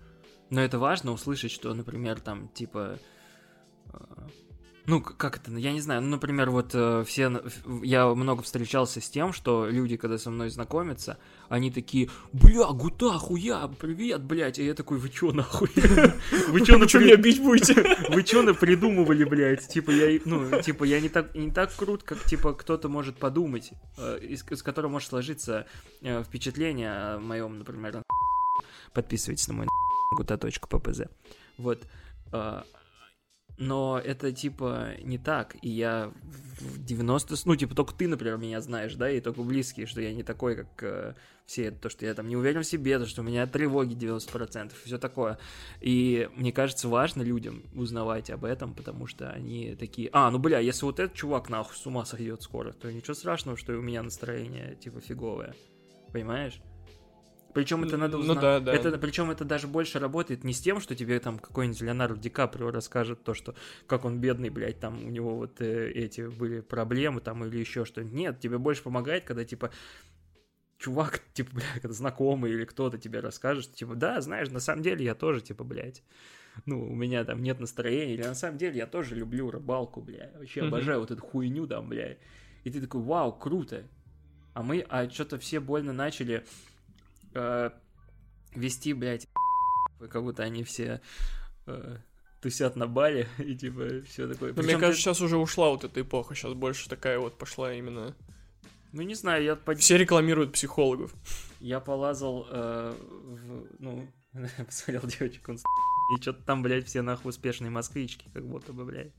[0.51, 2.99] Но это важно услышать, что, например, там, типа...
[4.87, 7.43] Ну, как это, я не знаю, ну, например, вот э, все, на-
[7.85, 11.19] я много встречался с тем, что люди, когда со мной знакомятся,
[11.49, 15.69] они такие, бля, гута, хуя, привет, блядь, и я такой, вы чё, нахуй?
[16.49, 17.75] Вы чё, напри- меня бить будете?
[18.09, 19.69] вы чё напридумывали, блядь?
[19.69, 23.71] Типа, я, ну, типа, я не так, не так крут, как, типа, кто-то может подумать,
[23.99, 25.67] э, из, из которого может сложиться
[26.01, 28.03] э, впечатление о моем, например,
[28.93, 29.67] подписывайтесь на мой
[30.19, 31.09] guta.ppz.
[31.59, 31.83] Вот.
[33.63, 36.13] Но это, типа, не так, и я
[36.59, 37.37] в 90...
[37.37, 40.25] с- Ну, типа, только ты, например, меня знаешь, да, и только близкие, что я не
[40.25, 41.15] такой, как э,
[41.47, 44.73] все, то, что я там не уверен в себе, то, что у меня тревоги 90%,
[44.85, 45.39] все такое.
[45.81, 50.59] И мне кажется, важно людям узнавать об этом, потому что они такие, а, ну, бля,
[50.59, 54.03] если вот этот чувак нахуй с ума сойдет скоро, то ничего страшного, что у меня
[54.03, 55.55] настроение, типа, фиговое.
[56.13, 56.61] Понимаешь?
[57.55, 58.41] Причем это надо Ну узнать.
[58.41, 58.73] да, да.
[58.73, 62.31] Это, причем это даже больше работает не с тем, что тебе там какой-нибудь Леонардо Ди
[62.31, 63.55] Каприо расскажет то, что
[63.87, 67.85] как он бедный, блядь, там у него вот э, эти были проблемы там или еще
[67.85, 68.15] что-нибудь.
[68.15, 69.71] Нет, тебе больше помогает, когда типа
[70.79, 75.05] чувак, типа, блядь, знакомый или кто-то тебе расскажет, что, типа, да, знаешь, на самом деле
[75.05, 76.03] я тоже, типа, блядь,
[76.67, 80.31] ну, у меня там нет настроения, или на самом деле я тоже люблю рыбалку, бля,
[80.37, 80.69] вообще Мгм.
[80.69, 82.17] обожаю вот эту хуйню там, бля.
[82.65, 83.85] И ты такой, вау, круто.
[84.55, 86.45] А мы, а что-то все больно начали
[87.35, 87.71] э,
[88.55, 89.29] вести, блядь,
[90.11, 91.01] как будто они все
[91.67, 91.97] э,
[92.41, 94.53] тусят на бале и типа все такое.
[94.53, 97.39] Но мне Причём кажется, ты- сейчас уже ушла вот эта эпоха, сейчас больше такая вот
[97.39, 98.15] пошла именно...
[98.93, 101.15] ну не знаю, я по- Все рекламируют психологов.
[101.61, 104.09] Я полазал, э, в, ну,
[104.67, 105.59] посмотрел девочек, он
[106.17, 109.13] и что-то там, блядь, все нахуй успешные москвички, как будто бы, блядь.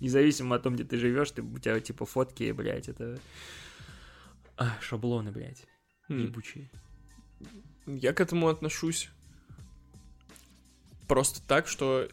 [0.00, 3.18] Независимо от том, где ты живешь, ты, у тебя типа фотки, блядь, это
[4.56, 5.66] а, шаблоны, блядь,
[6.08, 6.70] ебучие.
[7.86, 9.10] Я к этому отношусь
[11.08, 12.08] просто так, что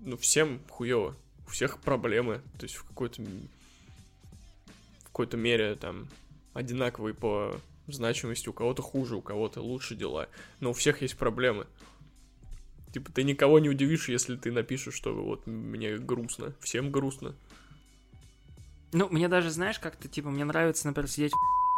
[0.00, 1.16] ну, всем хуево.
[1.46, 6.08] у всех проблемы, то есть в какой-то в какой-то мере там
[6.52, 10.28] одинаковые по значимости, у кого-то хуже, у кого-то лучше дела,
[10.60, 11.66] но у всех есть проблемы.
[12.92, 17.34] Типа ты никого не удивишь, если ты напишешь, что вот мне грустно, всем грустно.
[18.92, 21.32] Ну, мне даже, знаешь, как-то, типа, мне нравится, например, сидеть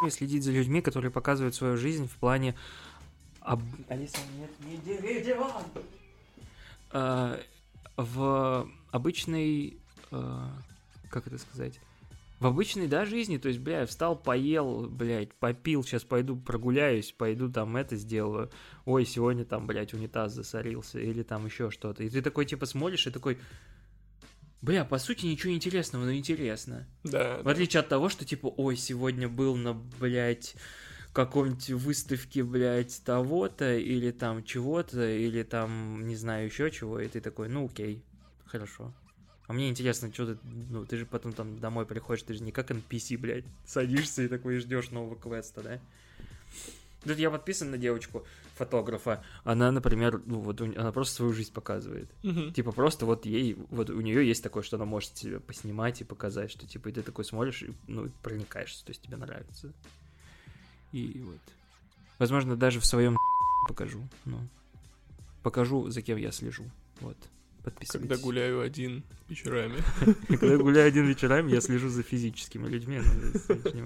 [0.07, 2.55] и следить за людьми, которые показывают свою жизнь в плане...
[3.41, 3.63] Об...
[3.89, 4.19] Алиса,
[4.65, 5.63] нет, диван!
[6.91, 7.41] А,
[7.97, 9.79] в обычной...
[10.11, 10.51] а,
[11.11, 11.81] как это сказать?
[12.41, 17.51] В обычной, да, жизни, то есть, бля, встал, поел, блядь, попил, сейчас пойду прогуляюсь, пойду
[17.51, 18.51] там это сделаю.
[18.85, 22.05] Ой, сегодня там, блядь, унитаз засорился, или там еще что-то.
[22.05, 23.39] И ты такой, типа, смотришь и такой,
[24.63, 26.87] бля, по сути, ничего интересного, но интересно.
[27.05, 27.41] Да.
[27.43, 30.55] В отличие от того, что, типа, ой, сегодня был на, блядь,
[31.19, 37.21] каком-нибудь выставке, блядь, того-то, или там чего-то, или там, не знаю, еще чего, и ты
[37.21, 38.05] такой, ну окей,
[38.47, 38.95] хорошо.
[39.49, 40.39] А мне интересно, что ты,
[40.71, 44.29] ну, ты же потом там домой приходишь, ты же не как NPC, блядь, садишься и
[44.29, 45.81] такой ждешь нового квеста, да?
[47.03, 48.25] Тут я подписан на девочку,
[48.59, 49.25] фотографа.
[49.45, 52.11] Она, например, ну вот она просто свою жизнь показывает.
[52.23, 52.53] Мгм.
[52.53, 56.05] Типа просто вот ей, вот у нее есть такое, что она может себе поснимать и
[56.05, 59.73] показать, что типа и ты такой смотришь и ну проникаешься, то есть тебе нравится.
[60.93, 61.41] И вот.
[62.19, 63.17] Возможно, даже в своем
[63.69, 64.07] покажу.
[64.25, 64.39] Ну.
[65.43, 66.65] Покажу, за кем я слежу.
[67.01, 67.17] Вот.
[67.63, 68.09] Подписывайтесь.
[68.09, 69.83] Когда гуляю один вечерами.
[70.29, 73.01] Когда гуляю один вечерами, я слежу за физическими людьми.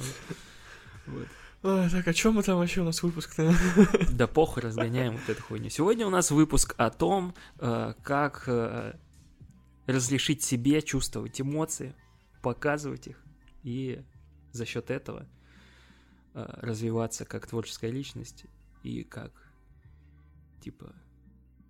[1.04, 1.26] Вот.
[1.62, 3.54] Ой, так, о чем мы там вообще у нас выпуск-то?
[4.12, 5.70] Да похуй, разгоняем вот эту хуйню.
[5.70, 8.98] Сегодня у нас выпуск о том, э, как э,
[9.86, 11.94] разрешить себе чувствовать эмоции,
[12.42, 13.24] показывать их,
[13.62, 14.02] и
[14.50, 15.28] за счет этого
[16.34, 18.46] э, развиваться как творческая личность
[18.82, 19.30] и как,
[20.60, 20.92] типа...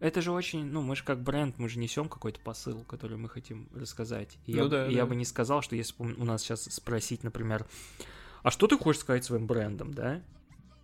[0.00, 3.28] Это же очень, ну, мы же как бренд, мы же несем какой-то посыл, который мы
[3.28, 4.38] хотим рассказать.
[4.46, 5.06] И Ну я, да, я да.
[5.06, 7.66] бы не сказал, что если бы у нас сейчас спросить, например,
[8.42, 10.22] а что ты хочешь сказать своим брендом, да?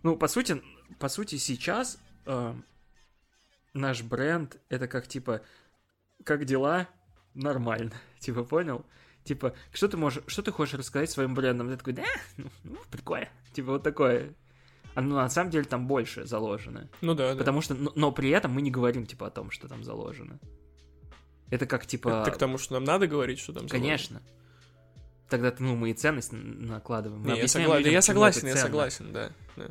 [0.03, 0.61] Ну, по сути,
[0.97, 2.53] по сути, сейчас э,
[3.73, 5.41] наш бренд это как типа,
[6.23, 6.87] как дела?
[7.33, 7.93] Нормально.
[8.19, 8.85] Типа, понял?
[9.23, 11.69] Типа, что ты можешь, что ты хочешь рассказать своим брендом?
[11.69, 12.05] Ты такой, да,
[12.37, 13.29] ну, ну, прикольно.
[13.53, 14.33] Типа, вот такое.
[14.95, 16.89] А ну, на самом деле там больше заложено.
[17.01, 17.37] Ну да, да.
[17.37, 20.39] Потому что, но, но при этом мы не говорим, типа, о том, что там заложено.
[21.51, 22.23] Это как, типа...
[22.23, 24.21] Это к тому, что нам надо говорить, что там заложено?
[25.29, 27.21] Тогда, ну, мы и ценность накладываем.
[27.21, 29.29] Мы Не, я, согла- людям, я согласен, я согласен, да.
[29.55, 29.67] да.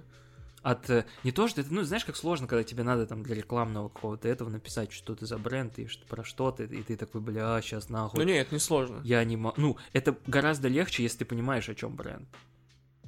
[0.62, 3.34] От э, не то, что это, ну, знаешь, как сложно, когда тебе надо там для
[3.34, 6.96] рекламного какого-то этого написать, что ты за бренд и что, про что ты, и ты
[6.96, 8.18] такой, бля, сейчас нахуй.
[8.20, 9.00] Ну не, это не сложно.
[9.04, 9.54] Я не могу.
[9.60, 12.28] Ну, это гораздо легче, если ты понимаешь, о чем бренд.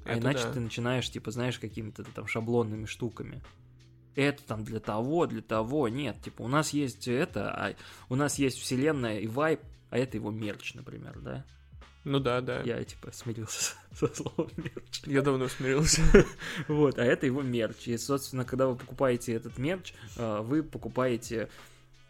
[0.04, 0.52] А Это иначе да.
[0.52, 3.42] ты начинаешь, типа, знаешь, какими-то там шаблонными штуками.
[4.14, 5.88] Это там для того, для того.
[5.88, 7.74] Нет, типа, у нас есть это, а
[8.08, 9.60] у нас есть вселенная и вайп,
[9.90, 11.44] а это его мерч, например, да?
[12.04, 12.62] Ну да, да.
[12.62, 15.02] Я, типа, смирился со словом мерч.
[15.04, 16.00] Я давно смирился.
[16.68, 17.88] Вот, а это его мерч.
[17.88, 21.50] И, собственно, когда вы покупаете этот мерч, э, вы покупаете,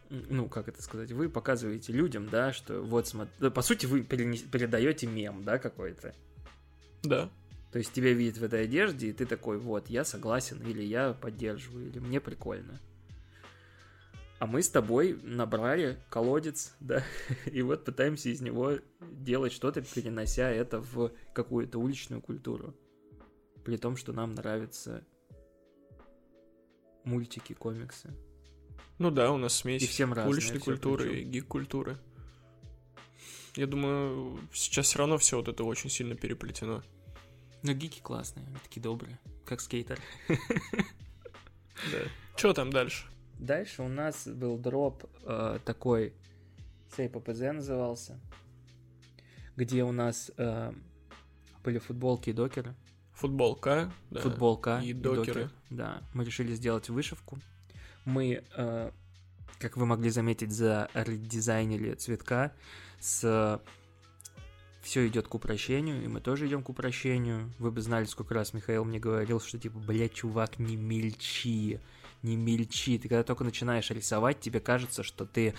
[0.08, 4.48] ну, как это сказать, вы показываете людям, да, что вот, смотри, по сути, вы перенес-
[4.48, 6.14] передаете мем, да, какой-то.
[7.02, 7.28] Да.
[7.72, 11.12] То есть тебя видят в этой одежде, и ты такой, вот, я согласен, или я
[11.14, 12.80] поддерживаю, или мне прикольно.
[14.40, 17.04] А мы с тобой набрали колодец, да,
[17.44, 22.74] и вот пытаемся из него делать что-то, перенося это в какую-то уличную культуру.
[23.66, 25.04] При том, что нам нравятся
[27.04, 28.16] мультики, комиксы.
[28.98, 31.18] Ну да, у нас смесь И всем разное уличной всё культуры причём.
[31.18, 31.98] и гик-культуры.
[33.56, 36.82] Я думаю, сейчас все равно все вот это очень сильно переплетено.
[37.62, 40.00] Но гики классные, они такие добрые, как скейтер.
[41.92, 41.98] Да.
[42.36, 43.06] Че там дальше?
[43.40, 46.12] Дальше у нас был дроп э, такой,
[46.94, 48.20] сей ППЗ назывался,
[49.56, 50.72] где у нас э,
[51.64, 52.74] были футболки и докеры.
[53.14, 53.90] Футболка.
[54.10, 54.20] да.
[54.20, 55.44] Футболка и и, докеры.
[55.44, 55.50] докер.
[55.70, 57.38] Да, мы решили сделать вышивку.
[58.04, 58.90] Мы, э,
[59.58, 62.52] как вы могли заметить, заредизайнили цветка
[62.98, 63.58] с
[64.82, 67.50] все идет к упрощению, и мы тоже идем к упрощению.
[67.58, 71.80] Вы бы знали, сколько раз Михаил мне говорил, что типа, блядь, чувак, не мельчи,
[72.22, 72.98] не мельчи.
[72.98, 75.54] Ты когда только начинаешь рисовать, тебе кажется, что ты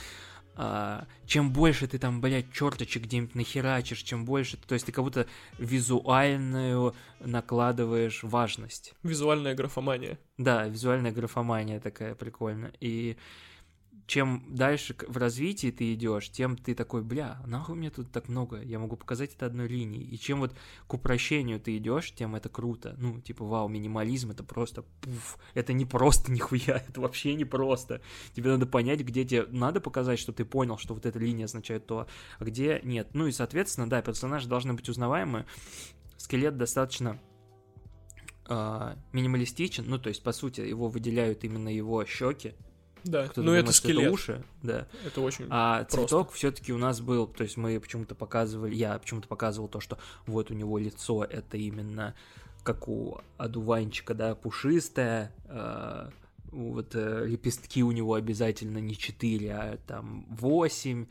[0.56, 5.04] а, чем больше ты там, блядь, черточек где-нибудь нахерачишь, чем больше, то есть ты как
[5.04, 5.26] будто
[5.58, 8.94] визуальную накладываешь важность.
[9.02, 10.20] Визуальная графомания.
[10.38, 12.74] Да, визуальная графомания такая прикольная.
[12.82, 13.18] И
[14.08, 18.62] чем дальше в развитии ты идешь, тем ты такой, бля, нахуй мне тут так много,
[18.62, 20.04] я могу показать это одной линией.
[20.04, 20.54] И чем вот
[20.88, 22.96] к упрощению ты идешь, тем это круто.
[22.98, 28.02] Ну, типа, вау, минимализм это просто, пуф, это не просто нихуя, это вообще не просто.
[28.34, 31.86] Тебе надо понять, где тебе надо показать, что ты понял, что вот эта линия означает
[31.86, 32.08] то,
[32.40, 33.10] а где нет.
[33.14, 35.46] Ну и, соответственно, да, персонажи должны быть узнаваемы.
[36.18, 37.20] Скелет достаточно
[38.46, 42.54] а, минималистичен, ну, то есть, по сути, его выделяют именно его щеки.
[43.04, 44.12] Да, Кто-то ну это скелет.
[44.12, 44.88] уши, да.
[45.06, 45.48] Это очень...
[45.50, 45.98] А Просто.
[45.98, 49.98] цветок все-таки у нас был, то есть мы почему-то показывали, я почему-то показывал то, что
[50.28, 52.14] вот у него лицо это именно
[52.64, 56.10] как у одуванчика, да, пушистое, э,
[56.52, 61.08] вот э, лепестки у него обязательно не 4, а там 8,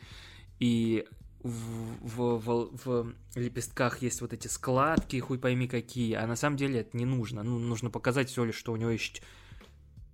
[0.60, 1.06] и
[1.42, 6.56] в, в, в, в лепестках есть вот эти складки, хуй пойми какие, а на самом
[6.56, 9.22] деле это не нужно, ну, нужно показать всего лишь, что у него есть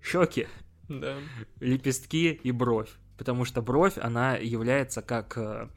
[0.03, 0.47] щеки,
[0.89, 1.19] Да.
[1.61, 2.91] лепестки и бровь.
[3.19, 5.37] Потому что бровь, она является как...
[5.39, 5.69] э,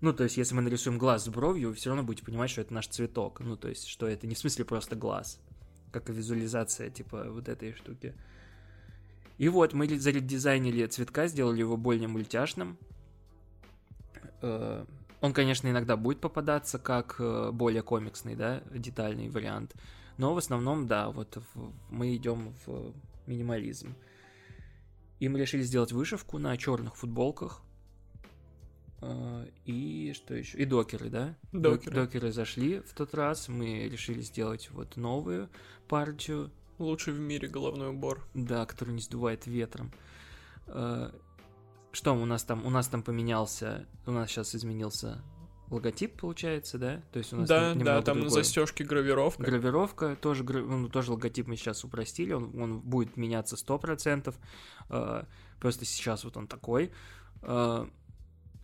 [0.00, 2.72] Ну, то есть, если мы нарисуем глаз с бровью, все равно будете понимать, что это
[2.74, 3.40] наш цветок.
[3.40, 5.40] Ну, то есть, что это не в смысле просто глаз.
[5.92, 8.14] Как и визуализация, типа, вот этой штуки.
[9.38, 12.78] И вот, мы ли- заредизайнили цветка, сделали его более мультяшным.
[14.42, 14.84] Э,
[15.20, 19.74] Он, конечно, иногда будет попадаться как э, более комиксный, да, детальный вариант.
[20.16, 21.38] Но в основном, да, вот
[21.90, 22.92] мы идем в
[23.26, 23.94] минимализм.
[25.20, 27.60] И мы решили сделать вышивку на черных футболках.
[29.00, 30.58] Э, И что еще?
[30.58, 31.34] И докеры, да?
[31.52, 31.94] Док- Докеры.
[31.94, 33.48] Докеры зашли в тот раз.
[33.48, 35.48] Мы решили сделать вот новую
[35.88, 38.24] партию, Лучший в мире головной убор.
[38.34, 39.92] да, который не сдувает ветром.
[40.66, 41.10] Э,
[41.90, 42.64] Что у нас там?
[42.66, 45.20] У нас там поменялся, у нас сейчас изменился
[45.70, 47.02] логотип, получается, да?
[47.12, 48.42] То есть у нас Да, да, там на другой.
[48.42, 49.42] застежке гравировка.
[49.42, 54.34] Гравировка, тоже, ну, тоже логотип мы сейчас упростили, он, он будет меняться 100%,
[54.90, 55.24] э,
[55.60, 56.92] просто сейчас вот он такой.
[57.42, 57.86] Э,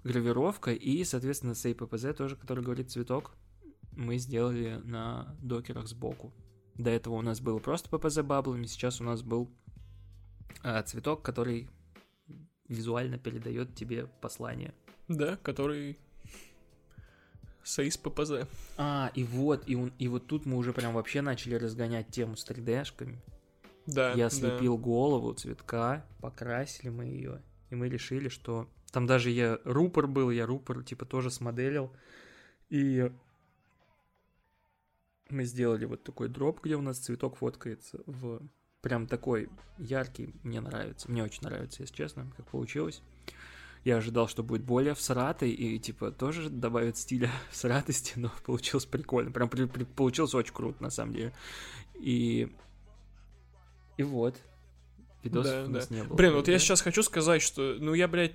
[0.02, 3.32] гравировка и, соответственно, PPZ тоже, который говорит цветок,
[3.92, 6.32] мы сделали на докерах сбоку.
[6.76, 9.50] До этого у нас было просто PPZ баблами, сейчас у нас был
[10.62, 11.68] э, цветок, который
[12.68, 14.74] визуально передает тебе послание.
[15.08, 15.98] Да, который...
[17.64, 18.46] Сейс ППЗ.
[18.76, 22.36] А, и вот, и, он- и вот тут мы уже прям вообще начали разгонять тему
[22.36, 23.18] с 3D-шками.
[23.86, 24.30] Да, Я да.
[24.30, 28.68] слепил голову цветка, покрасили мы ее, и мы решили, что...
[28.92, 31.90] Там даже я рупор был, я рупор типа тоже смоделил,
[32.70, 33.10] и
[35.28, 38.40] мы сделали вот такой дроп, где у нас цветок фоткается в
[38.80, 39.48] прям такой
[39.78, 43.02] яркий, мне нравится, мне очень нравится, если честно, как получилось.
[43.84, 49.30] Я ожидал, что будет более всратый и, типа, тоже добавит стиля всратости, но получилось прикольно.
[49.30, 51.32] Прям при- при- получилось очень круто, на самом деле.
[52.00, 52.50] И...
[53.96, 54.36] И вот.
[55.22, 56.16] Видосов Да, у нас не было.
[56.16, 56.58] Блин, вот я Да?
[56.58, 58.34] сейчас хочу сказать, что, ну, я, блядь,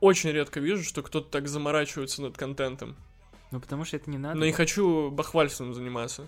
[0.00, 2.96] очень редко вижу, что кто-то так заморачивается над контентом.
[3.52, 4.38] Ну, потому что это не надо.
[4.38, 6.26] Но не хочу бахвальством заниматься.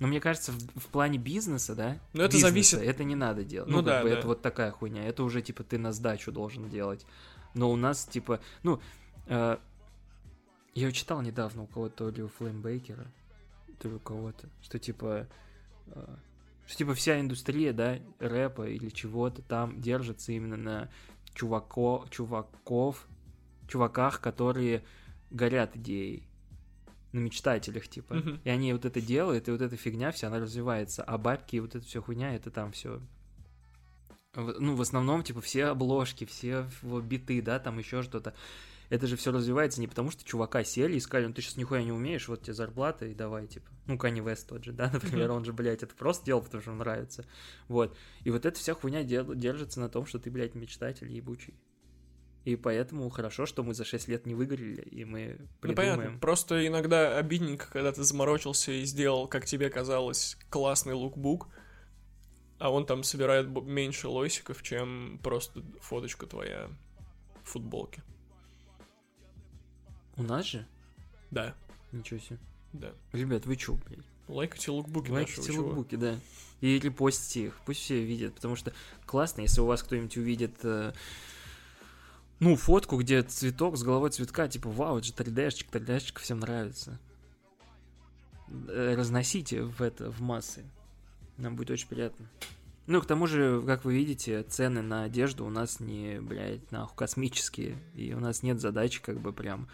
[0.00, 1.98] Но мне кажется, в, в плане бизнеса, да?
[2.14, 3.68] Ну, это бизнеса, зависит- Это не надо делать.
[3.70, 4.18] Ну Ну, как да, бы да.
[4.18, 5.06] это вот такая хуйня.
[5.06, 7.06] Это уже, типа, ты на сдачу должен делать.
[7.54, 8.80] Но у нас, типа, ну,
[9.26, 9.56] э,
[10.74, 13.06] я читал недавно у кого-то, то ли у Флеймбейкера,
[13.78, 15.26] то ли у кого-то, что, типа,
[15.86, 16.16] э,
[16.66, 20.90] что, типа, вся индустрия, да, рэпа или чего-то там держится именно на
[21.34, 23.06] чувако, чуваков,
[23.68, 24.84] чуваках, которые
[25.30, 26.26] горят идеей
[27.12, 28.14] на мечтателях, типа.
[28.14, 28.40] Мгм.
[28.42, 31.04] И они вот это делают, и вот эта фигня вся, она развивается.
[31.04, 33.00] А бабки и вот эта все хуйня, это там все.
[34.36, 38.34] Ну, в основном, типа, все обложки, все вот биты, да, там еще что-то.
[38.90, 41.82] Это же все развивается не потому, что чувака сели и сказали, ну ты сейчас нихуя
[41.82, 43.66] не умеешь, вот тебе зарплата и давай, типа.
[43.86, 46.70] Ну, Кани Вест тот же, да, например, он же, блядь, это просто делал, потому что
[46.70, 47.24] ему нравится.
[47.68, 47.96] Вот.
[48.24, 51.54] И вот эта вся хуйня дел- держится на том, что ты, блядь, мечтатель ебучий.
[52.44, 55.96] И поэтому хорошо, что мы за 6 лет не выгорели, и мы Ну, придумаем.
[55.98, 56.18] понятно.
[56.20, 61.48] Просто иногда обидненько, когда ты заморочился и сделал, как тебе казалось, классный лукбук,
[62.64, 66.70] а он там собирает меньше лосиков, чем просто фоточка твоя
[67.42, 68.02] в футболке.
[70.16, 70.66] У нас же?
[71.30, 71.54] Да,
[71.92, 72.38] Ничего себе.
[72.72, 72.94] да.
[73.12, 74.06] Ребят, вы чё, блядь?
[74.28, 75.66] Лайкайте лукбуки Лайкайте вы чего?
[75.66, 76.18] лукбуки, да.
[76.62, 78.72] И репостите их, пусть все видят, потому что
[79.04, 80.94] классно, если у вас кто-нибудь увидит, э,
[82.40, 86.98] ну, фотку, где цветок с головой цветка, типа, вау, это же 3D-шечка, 3D-шечка всем нравится.
[88.48, 90.64] Э, Разносите в это, в массы.
[91.36, 92.28] Нам будет очень приятно.
[92.86, 96.96] Ну, к тому же, как вы видите, цены на одежду у нас не, блядь, нахуй,
[96.96, 97.78] космические.
[97.94, 99.68] И у нас нет задачи, как бы, прям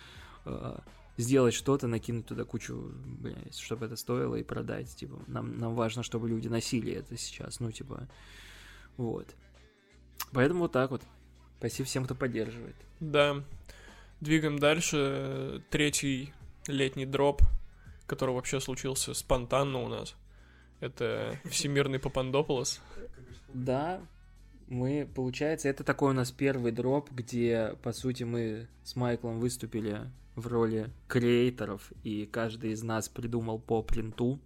[0.44, 0.78] э,
[1.16, 4.94] сделать что-то, накинуть туда кучу, блядь, чтобы это стоило и продать.
[4.94, 7.58] Типа, нам, нам важно, чтобы люди носили это сейчас.
[7.58, 8.08] Ну, типа,
[8.96, 9.34] вот.
[10.32, 11.02] Поэтому вот так вот.
[11.58, 12.76] Спасибо всем, кто поддерживает.
[13.00, 13.42] Да.
[14.20, 15.62] Двигаем дальше.
[15.70, 16.32] Третий
[16.68, 17.42] летний дроп,
[18.06, 20.14] который вообще случился спонтанно у нас.
[20.80, 22.80] Это Всемирный Папандополос.
[23.52, 24.00] Да,
[24.66, 30.10] мы, получается, это такой у нас первый дроп, где, по сути, мы с Майклом выступили
[30.36, 34.40] в роли креаторов, и каждый из нас придумал по принту.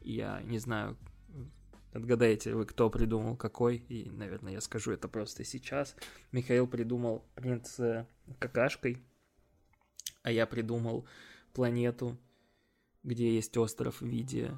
[0.00, 0.96] Я не знаю,
[1.92, 5.96] отгадайте вы, кто придумал какой, и, наверное, я скажу это просто сейчас.
[6.30, 8.06] Михаил придумал принт с
[8.38, 9.04] какашкой,
[10.22, 11.06] а я придумал
[11.52, 12.16] планету,
[13.02, 14.52] где есть остров в виде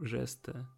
[0.00, 0.68] жеста.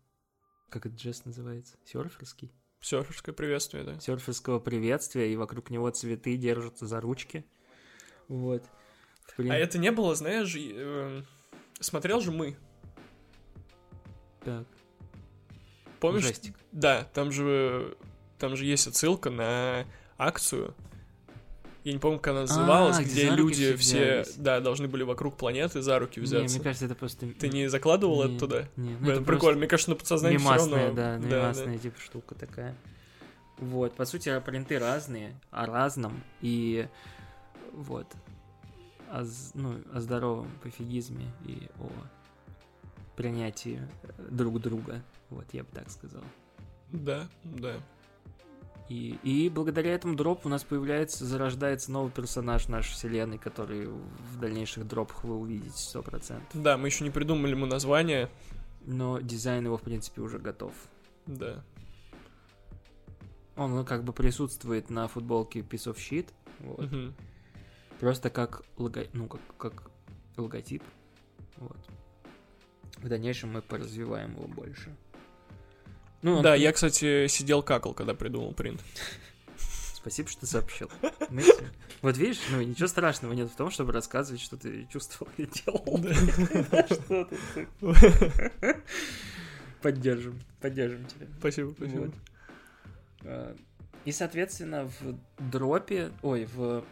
[0.70, 1.76] Как этот жест называется?
[1.84, 2.52] Серферский?
[2.80, 3.98] Серферское приветствие, да.
[4.00, 7.44] Серферского приветствия, и вокруг него цветы держатся за ручки.
[8.28, 8.62] Вот.
[9.36, 11.22] Прин- А это не было, знаешь, и, э,
[11.80, 12.56] смотрел же мы.
[14.44, 14.66] Так,
[16.00, 16.24] Помнишь?
[16.24, 16.56] ужастик.
[16.72, 17.96] Да, там же
[18.38, 19.84] там же есть отсылка на
[20.16, 20.74] акцию.
[21.88, 24.34] Я не помню, как она называлась, А, где люди все взялись.
[24.36, 26.56] да, должны были вокруг планеты за руки Не, взяться.
[26.56, 27.26] мне кажется, это просто...
[27.28, 28.68] Ты не закладывал Не, это туда?
[28.76, 29.58] Не, ну Блин, это прикольно.
[29.58, 30.92] Мне кажется, на просто подсознании все равно.
[30.92, 32.76] да, да, мемасная типа штука такая.
[33.56, 36.86] Вот, по сути, принты разные, о разном, и
[37.72, 38.06] вот,
[39.10, 39.24] о,
[39.54, 41.90] ну, о здоровом пофигизме и о
[43.16, 46.22] принятии э, друг друга, вот, я бы так сказал.
[46.92, 47.76] Да, да.
[48.88, 54.38] И, и благодаря этому дропу у нас появляется, зарождается новый персонаж нашей вселенной, который в
[54.40, 56.40] дальнейших дропах вы увидите 100%.
[56.54, 58.30] Да, мы еще не придумали ему название.
[58.86, 60.72] Но дизайн его, в принципе, уже готов.
[61.26, 61.62] Да.
[63.56, 66.28] Он ну, как бы присутствует на футболке Piece of Shit.
[66.60, 66.80] вот.
[66.80, 67.14] Мгм.
[68.00, 69.04] Просто как, лого...
[69.12, 69.90] ну, как, как
[70.36, 70.82] логотип.
[71.56, 71.76] Вот.
[72.98, 74.96] В дальнейшем мы поразвиваем его больше.
[76.22, 78.80] Ну, он- Да, я, кстати, сидел какал, когда придумал принт.
[79.94, 80.90] Спасибо, что сообщил.
[81.30, 81.66] Merci.
[82.02, 85.98] Вот видишь, ну ничего страшного нет в том, чтобы рассказывать, что ты чувствовал и делал.
[86.86, 88.78] Что ты?
[89.82, 91.26] Поддержим, поддержим тебя.
[91.38, 92.12] Спасибо, спасибо.
[93.24, 93.56] А,
[94.04, 96.84] И, соответственно, в дропе, ой, в,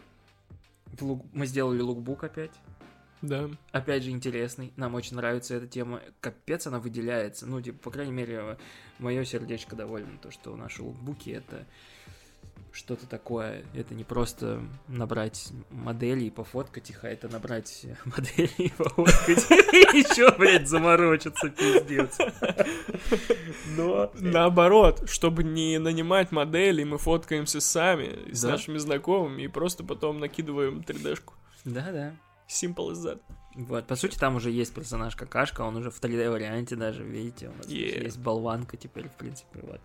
[0.93, 2.51] в лук- мы сделали лукбук опять.
[3.21, 3.49] Да.
[3.71, 4.73] Опять же, интересный.
[4.75, 6.01] Нам очень нравится эта тема.
[6.19, 7.45] Капец, она выделяется.
[7.47, 8.57] Ну, типа, по крайней мере,
[8.99, 11.65] мое сердечко довольно, то, что наши лукбуки это
[12.71, 13.63] что-то такое.
[13.73, 19.49] Это не просто набрать модели и пофоткать их, а это набрать модели и пофоткать.
[19.49, 22.17] И еще, блядь, заморочиться, пиздец.
[23.75, 24.11] Но...
[24.13, 28.49] Наоборот, чтобы не нанимать модели, мы фоткаемся сами с Да.
[28.49, 31.33] нашими знакомыми и просто потом накидываем 3D-шку.
[31.65, 32.13] Да-да.
[32.47, 33.21] Simple as that.
[33.55, 37.53] Вот, по сути, там уже есть персонаж Какашка, он уже в 3D-варианте даже, видите, у
[37.53, 38.03] нас Yeah.
[38.03, 39.81] есть болванка теперь, в принципе, вот.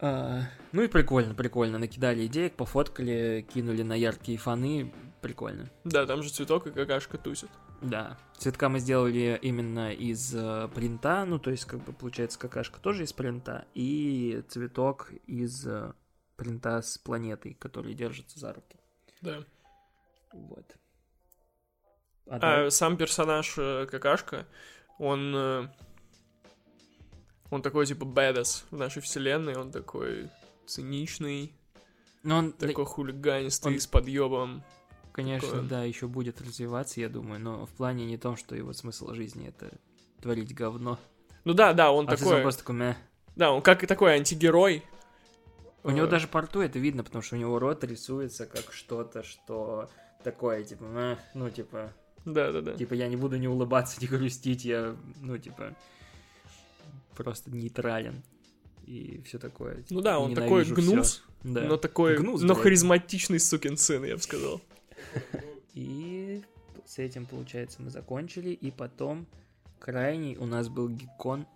[0.00, 0.40] А,
[0.72, 1.78] ну и прикольно, прикольно.
[1.78, 4.92] Накидали идеек, пофоткали, кинули на яркие фоны.
[5.20, 5.70] Прикольно.
[5.84, 7.50] Да, там же цветок и какашка тусит.
[7.80, 8.18] Да.
[8.36, 13.04] Цветка мы сделали именно из э, принта, ну, то есть, как бы, получается, какашка тоже
[13.04, 15.92] из принта, и цветок из э,
[16.36, 18.76] принта с планетой, который держится за руки.
[19.20, 19.44] Да.
[20.32, 20.64] Вот.
[22.28, 24.46] А да- сам персонаж э, какашка,
[24.98, 25.32] он...
[25.34, 25.68] э,
[27.50, 30.30] Он такой, типа, badass в нашей вселенной, он такой
[30.66, 31.52] циничный,
[32.22, 34.62] Но он, такой хулиганистый, он- с подъебом.
[35.12, 35.62] Конечно, Такое.
[35.68, 39.48] да, еще будет развиваться, я думаю, но в плане не том, что его смысл жизни
[39.48, 39.70] это
[40.22, 40.98] творить говно.
[41.44, 42.40] Ну да, да, он а такой...
[42.40, 42.94] просто такой, «Мeh».
[43.36, 44.82] Да, он как и такой антигерой.
[45.82, 48.72] У него Э, даже по рту это видно, потому что у него рот рисуется как
[48.72, 49.90] что-то, что
[50.24, 51.92] такое, типа, «Мeh», ну, типа,
[52.24, 52.74] Да-да-да.
[52.76, 55.74] типа, я не буду не улыбаться, не грустить, я, ну, типа,
[57.16, 58.22] просто нейтрален.
[58.86, 59.84] И все такое.
[59.90, 61.62] Ну да, он такой гнус, Да.
[61.62, 62.62] но такой, Гнус, но блядь.
[62.64, 64.60] харизматичный сукин сын, я бы сказал.
[65.74, 66.42] И
[66.84, 68.50] с этим, получается, мы закончили.
[68.50, 69.26] И потом
[69.78, 71.46] крайний у нас был гикон.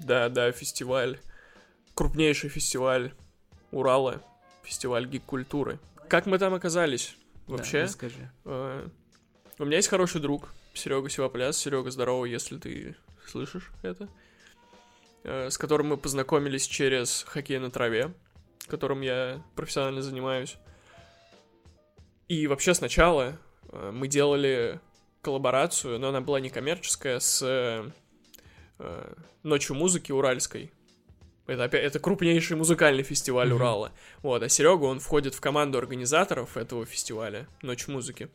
[0.00, 1.18] Да, да, фестиваль.
[1.94, 3.14] Крупнейший фестиваль
[3.70, 4.22] Урала.
[4.64, 5.78] Фестиваль гик-культуры.
[6.08, 7.16] Как мы там оказались?
[7.46, 8.30] Да, Вообще, расскажи.
[8.44, 8.88] э,
[9.62, 11.56] у меня есть хороший друг, Серега Севопляс.
[11.56, 12.96] Серега, здорово, если ты
[13.28, 14.08] слышишь это.
[15.22, 18.12] Э, с которым мы познакомились через хоккей на траве,
[18.66, 20.56] которым я профессионально занимаюсь.
[22.26, 23.38] И вообще сначала
[23.68, 24.80] э, мы делали
[25.20, 27.88] коллаборацию, но она была не коммерческая, с э,
[29.44, 30.72] Ночью музыки Уральской.
[31.46, 33.56] Это, опять, это крупнейший музыкальный фестиваль Мгм.
[33.56, 33.92] Урала.
[34.22, 38.28] Вот, а Серега, он входит в команду организаторов этого фестиваля Ночь музыки.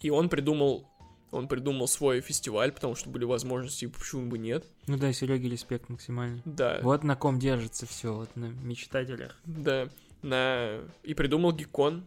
[0.00, 0.86] И он придумал
[1.30, 4.64] Он придумал свой фестиваль, потому что были возможности, и почему бы нет.
[4.86, 6.40] Ну да, Сереге респект максимальный.
[6.46, 9.36] Да, Вот на ком держится все, вот на мечтателях.
[9.44, 9.88] да.
[10.22, 10.80] На...
[11.04, 12.04] И придумал Гикон.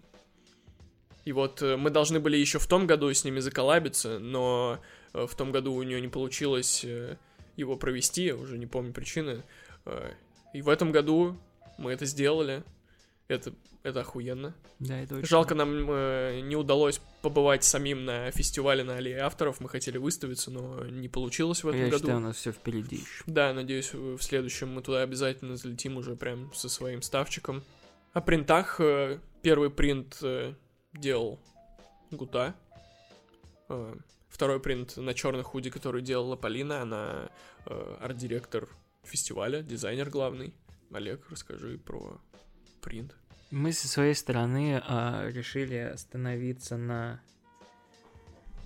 [1.24, 4.80] И вот э, мы должны были еще в том году с ними заколабиться, но
[5.14, 7.16] э, в том году у нее не получилось э,
[7.58, 9.44] его провести, я уже не помню причины.
[10.54, 11.38] И в этом году
[11.78, 12.64] мы это сделали.
[13.32, 13.54] Это,
[13.84, 14.54] это охуенно.
[14.80, 15.26] Да, это очень...
[15.28, 19.62] Жалко, нам э, не удалось побывать самим на фестивале на аллее авторов.
[19.62, 22.00] Мы хотели выставиться, но не получилось в этом Я году.
[22.00, 23.24] считаю, у нас все впереди еще.
[23.28, 27.64] Да, надеюсь, в следующем мы туда обязательно залетим уже прям со своим ставчиком.
[28.12, 28.82] О принтах.
[28.82, 30.54] э, Первый принт э,
[30.94, 31.40] делал
[32.12, 32.54] Гута.
[33.70, 33.96] Э,
[34.28, 36.82] Второй принт на черный худи, который делала Полина.
[36.82, 37.30] Она
[37.66, 38.68] э, арт-директор
[39.04, 40.54] фестиваля, дизайнер главный.
[40.92, 42.20] Олег, расскажи про
[42.82, 43.16] принт.
[43.52, 47.20] Мы со своей стороны а, решили остановиться на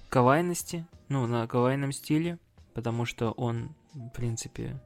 [0.10, 2.38] кавайности, ну, на кавайном стиле,
[2.76, 4.80] потому что он, в принципе...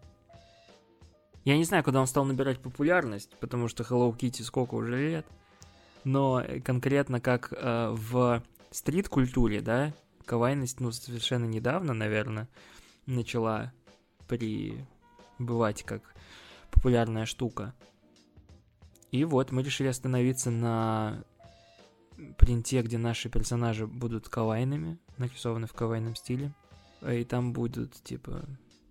[1.44, 5.26] Я не знаю, когда он стал набирать популярность, потому что Hello Kitty сколько уже лет,
[6.06, 8.42] но конкретно как э, в
[8.72, 9.94] стрит-культуре, да,
[10.26, 12.48] кавайность, ну, совершенно недавно, наверное,
[13.06, 13.74] начала
[14.28, 16.04] прибывать как
[16.72, 17.74] популярная штука.
[19.12, 21.24] И вот мы решили остановиться на
[22.38, 26.54] принте, где наши персонажи будут кавайными, нарисованы в кавайном стиле.
[27.08, 28.44] И там будут, типа,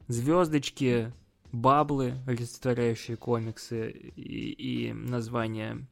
[0.08, 1.12] звездочки,
[1.52, 5.86] баблы, олицетворяющие комиксы, и, и название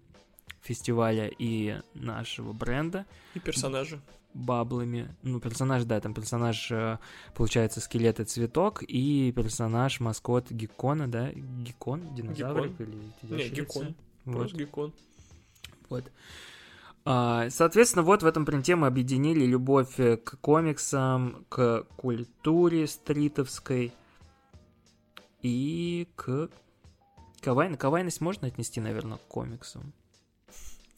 [0.63, 4.01] фестиваля и нашего бренда И персонажи.
[4.35, 5.15] баблами.
[5.23, 6.99] Ну, персонаж, да, там персонаж, э,
[7.35, 11.31] получается, скелет и цветок, и персонаж, маскот Геккона, да?
[11.33, 12.15] Геккон?
[12.15, 13.95] Динозаврик или Не, ящерица?
[14.27, 14.53] Вот.
[14.53, 14.93] Геккон.
[15.89, 16.05] Вот.
[17.05, 23.93] А, Соответственно, вот в этом принте мы объединили любовь э, к комиксам, к культуре стритовской
[25.43, 26.51] и к
[27.41, 27.77] кавайн...
[27.77, 29.93] Кавайность можно отнести, наверное, к комиксам.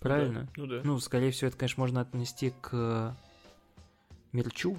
[0.01, 0.49] Правильно?
[0.57, 0.81] Ну да.
[0.83, 3.14] Ну, скорее всего, это, конечно, можно отнести к
[4.33, 4.79] мерчу.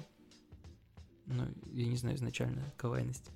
[1.26, 3.30] Ну, я не знаю, изначально кавайность.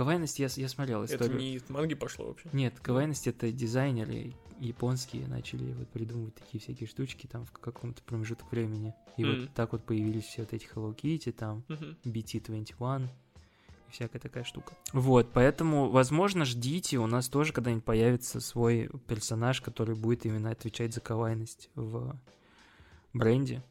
[0.00, 1.36] Кавайность я, я смотрел Это историю.
[1.36, 2.48] не от манги пошло вообще.
[2.54, 8.50] Нет, кавайность это дизайнеры японские начали вот придумывать такие всякие штучки там в каком-то промежуток
[8.50, 8.94] времени.
[9.18, 9.42] И Мгм.
[9.42, 11.98] вот так вот появились все вот эти Hello Kitty, там Мгм.
[12.06, 13.08] BT-21
[13.88, 14.72] и всякая такая штука.
[14.94, 20.94] Вот, поэтому, возможно, ждите, у нас тоже когда-нибудь появится свой персонаж, который будет именно отвечать
[20.94, 22.18] за кавайность в
[23.12, 23.62] бренде.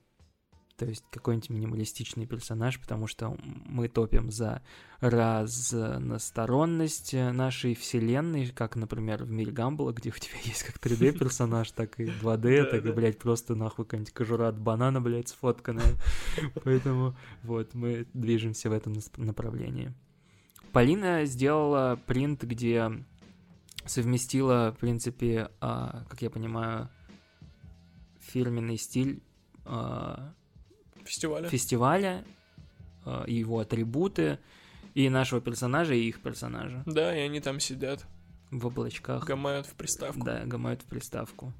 [0.80, 4.62] То есть какой-нибудь минималистичный персонаж, потому что мы топим за
[5.02, 12.00] разносторонность нашей вселенной, как, например, в мире Гамбла, где у тебя есть как 3D-персонаж, так
[12.00, 15.98] и 2D, Да, так и, блядь, просто нахуй какая-нибудь кожура от банана, блядь, сфотканная.
[16.64, 17.14] Поэтому
[17.44, 19.94] вот мы движемся в этом направлении.
[20.72, 23.04] Полина сделала принт, где
[23.86, 26.90] совместила, в принципе, а, как я понимаю,
[28.22, 29.22] фирменный стиль
[29.66, 30.34] а,
[31.10, 31.50] Фестиваля.
[31.50, 32.24] фестиваля,
[33.04, 34.38] а, его атрибуты
[34.94, 38.06] и нашего персонажа, и их персонажа Да, и они там сидят,
[38.52, 39.26] в облачках.
[39.26, 40.24] гамают в приставку.
[40.24, 41.52] Да, гамают в приставку.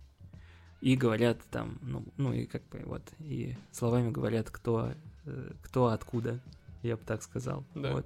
[0.82, 4.94] И говорят там, ну, ну и как бы вот, и словами говорят, кто,
[5.26, 6.40] э, кто откуда,
[6.84, 7.66] я бы так сказал.
[7.76, 7.94] Да.
[7.94, 8.06] Вот.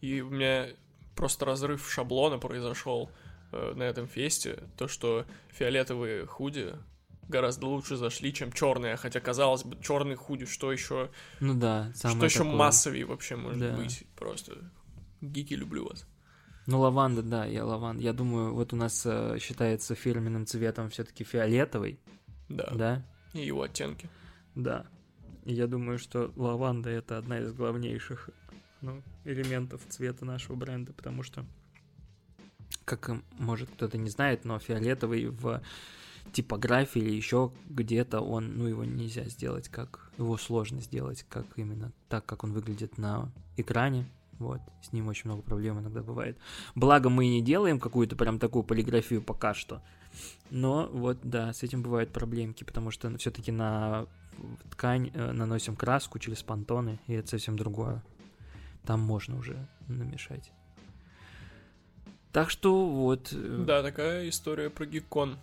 [0.00, 0.68] И у меня
[1.14, 3.10] просто разрыв шаблона произошел
[3.52, 4.64] э, на этом фесте.
[4.76, 6.74] То, что фиолетовые худи
[7.30, 8.96] гораздо лучше зашли, чем черные.
[8.96, 11.10] Хотя, казалось бы, черный худи, что еще,
[11.40, 12.54] Ну да, что еще такое.
[12.56, 13.76] массовее вообще может Да.
[13.76, 14.04] быть.
[14.16, 14.58] Просто
[15.20, 16.06] гики люблю вас.
[16.66, 18.02] Ну, лаванда, да, я лаванда.
[18.02, 21.98] Я думаю, вот у нас э, считается фирменным цветом все-таки фиолетовый,
[22.48, 22.70] Да.
[22.74, 23.06] да?
[23.32, 24.08] И его оттенки.
[24.54, 24.86] Да.
[25.46, 28.28] И я думаю, что лаванда это одна из главнейших
[28.82, 31.44] ну, элементов цвета нашего бренда, потому что,
[32.84, 35.62] как может кто-то не знает, но фиолетовый в
[36.32, 41.92] типографии или еще где-то он, ну его нельзя сделать как, его сложно сделать как именно
[42.08, 44.06] так, как он выглядит на экране.
[44.38, 46.38] Вот, с ним очень много проблем иногда бывает.
[46.74, 49.82] Благо мы не делаем какую-то прям такую полиграфию пока что.
[50.50, 54.06] Но вот, да, с этим бывают проблемки, потому что все-таки на
[54.70, 58.02] ткань э, наносим краску через понтоны, и это совсем другое.
[58.86, 60.50] Там можно уже намешать.
[62.32, 63.32] Так что вот.
[63.32, 65.36] э, Да, такая история про гиккон.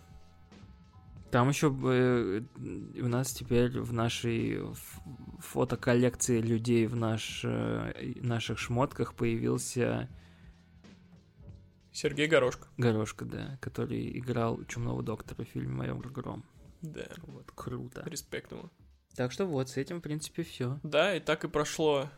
[1.30, 2.42] Там еще э,
[3.00, 4.62] у нас теперь в нашей
[5.38, 10.08] фотоколлекции людей в наш, э, наших шмотках появился
[11.92, 12.68] Сергей Горошко.
[12.78, 16.44] Горошка, да, который играл Чумного доктора в фильме «Майор Гром».
[16.80, 18.02] Да, Вот, круто.
[18.06, 18.70] респект ему.
[19.14, 20.78] Так что вот, с этим, в принципе, все.
[20.82, 22.08] Да, и так и прошло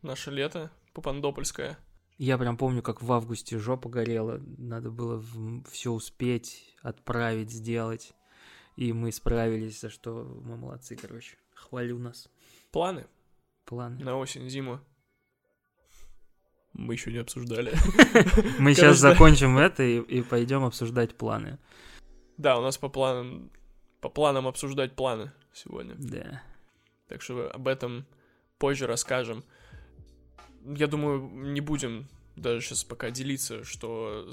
[0.00, 1.78] наше лето попандопольское.
[2.18, 4.40] Я прям помню, как в августе жопа горела.
[4.56, 5.22] Надо было
[5.70, 8.14] все успеть, отправить, сделать.
[8.76, 11.36] И мы справились, за что мы молодцы, короче.
[11.54, 12.28] Хвалю нас.
[12.70, 13.06] Планы
[13.64, 14.02] Планы.
[14.04, 14.80] на осень, зиму.
[16.72, 17.72] Мы еще не обсуждали.
[18.58, 21.58] Мы сейчас закончим это и, пойдем обсуждать планы.
[22.36, 23.50] Да, у нас по планам,
[24.02, 25.94] по планам обсуждать планы сегодня.
[25.98, 26.42] Да.
[27.08, 28.04] Так что об этом
[28.58, 29.42] позже расскажем.
[30.64, 34.30] Я думаю, не будем даже сейчас пока делиться, что,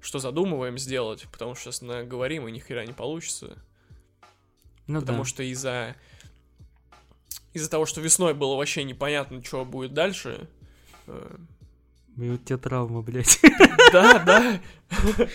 [0.00, 3.58] что задумываем сделать, потому что сейчас наговорим, и ни хера не получится.
[4.86, 5.24] Ну потому да.
[5.24, 5.96] что из-за
[7.52, 10.48] из-за того, что весной было вообще непонятно, что будет дальше.
[12.16, 13.40] И вот тебе травма, блядь.
[13.92, 14.60] Да, да.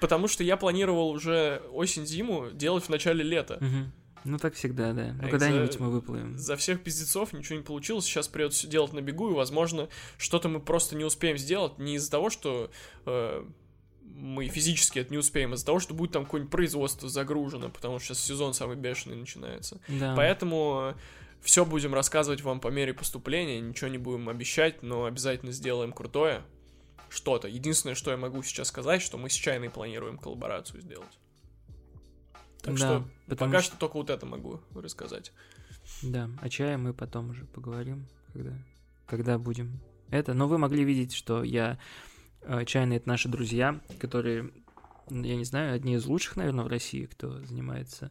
[0.00, 3.60] Потому что я планировал уже осень-зиму делать в начале лета.
[4.24, 5.02] Ну так всегда, да.
[5.02, 6.38] А Ну из-за- когда-нибудь мы выплывем.
[6.38, 10.60] За всех пиздецов ничего не получилось, сейчас придется делать на бегу, и, возможно, что-то мы
[10.60, 12.70] просто не успеем сделать не из-за того, что
[13.06, 13.44] э,
[14.04, 18.14] мы физически это не успеем, из-за того, что будет там какое-нибудь производство загружено, потому что
[18.14, 19.80] сейчас сезон самый бешеный начинается.
[19.88, 20.14] Да.
[20.16, 20.94] Поэтому
[21.40, 26.42] все будем рассказывать вам по мере поступления, ничего не будем обещать, но обязательно сделаем крутое
[27.10, 27.48] что-то.
[27.48, 31.18] Единственное, что я могу сейчас сказать, что мы с Чайной планируем коллаборацию сделать.
[32.62, 35.32] Так Да, что пока что- что только вот это могу рассказать.
[36.02, 38.52] Да, о чае мы потом уже поговорим, когда,
[39.06, 39.80] когда будем
[40.10, 40.32] это.
[40.32, 41.78] Но вы могли видеть, что я...
[42.46, 44.50] э, Чайные— это наши друзья, которые,
[45.10, 48.10] я не знаю, одни из лучших, наверное, в России, кто занимается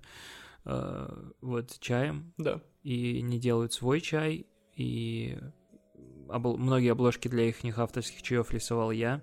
[0.65, 2.61] э, вот чаем Да.
[2.84, 5.38] и не делают свой чай, и
[6.29, 9.21] обл- многие обложки для их авторских чаев рисовал я.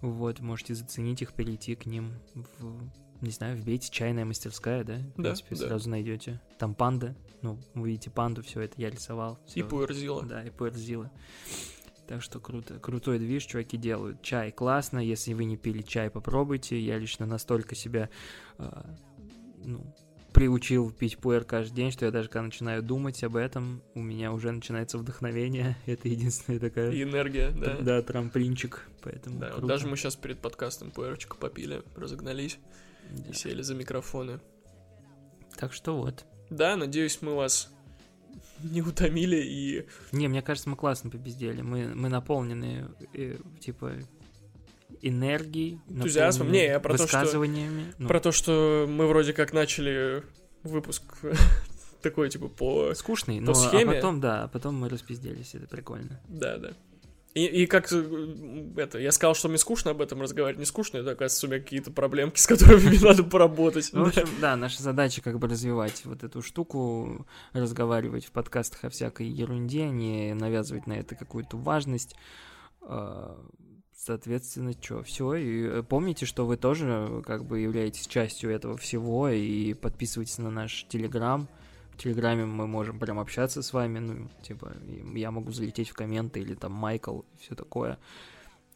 [0.00, 2.90] Вот, можете заценить их, перейти к ним в,
[3.22, 4.96] не знаю, вбейте чайная мастерская, да?
[4.98, 5.66] В Да, принципе, да.
[5.68, 6.40] сразу найдете.
[6.58, 9.38] Там панда, ну, вы видите панду, все это я рисовал.
[9.46, 9.68] И всё.
[9.68, 10.22] Пуэрзила.
[10.24, 11.10] Да, и Пуэрзила.
[12.06, 12.78] Так что круто.
[12.78, 14.20] Крутой движ, чуваки делают.
[14.22, 14.98] Чай классно.
[14.98, 16.78] Если вы не пили чай, попробуйте.
[16.78, 18.10] Я лично настолько себя
[18.58, 18.94] а,
[19.64, 19.94] ну,
[20.34, 24.32] приучил пить пуэр каждый день, что я даже когда начинаю думать об этом, у меня
[24.32, 25.76] уже начинается вдохновение.
[25.86, 26.90] Это единственная такая...
[26.90, 27.78] И энергия, да.
[27.80, 28.86] Да, трамплинчик.
[29.02, 29.66] Поэтому Да, вот круто.
[29.68, 32.58] даже мы сейчас перед подкастом пуэрчика попили, разогнались
[33.10, 33.30] Да.
[33.30, 34.40] и сели за микрофоны.
[35.56, 36.26] Так что вот.
[36.50, 37.72] Да, надеюсь, мы вас
[38.62, 41.62] не утомили и Не, мне кажется, мы классно побездели.
[41.62, 43.92] Мы, мы наполнены, э, типа,
[45.02, 46.50] энергией, Энтузиазмом.
[46.50, 47.44] Не, я про то, что-.
[47.98, 50.22] Ну, про то, что мы вроде как начали
[50.62, 51.02] выпуск
[52.02, 52.94] такой, типа, по...
[52.94, 53.92] скучный, по но схеме.
[53.92, 56.20] а потом, да, а потом мы распизделись, это прикольно.
[56.28, 56.72] Да, да.
[57.34, 60.98] И, и как э, это, я сказал, что мне скучно об этом разговаривать, не скучно,
[60.98, 63.90] это, оказывается, у меня какие-то проблемки, с которыми мне надо поработать.
[63.92, 64.20] Ну, в Да.
[64.20, 69.26] общем, да, наша задача как бы развивать вот эту штуку, разговаривать в подкастах о всякой
[69.26, 72.14] ерунде, не навязывать на это какую-то важность.
[72.82, 73.36] А,
[73.96, 75.34] Соответственно, что, все.
[75.34, 80.36] И э, помните, что вы тоже э, как бы являетесь частью этого всего, и подписывайтесь
[80.38, 81.48] на наш Телеграм.
[81.94, 84.72] В Телеграме мы можем прям общаться с вами, ну, типа,
[85.14, 87.98] я могу залететь в комменты, или там Майкл, и все такое.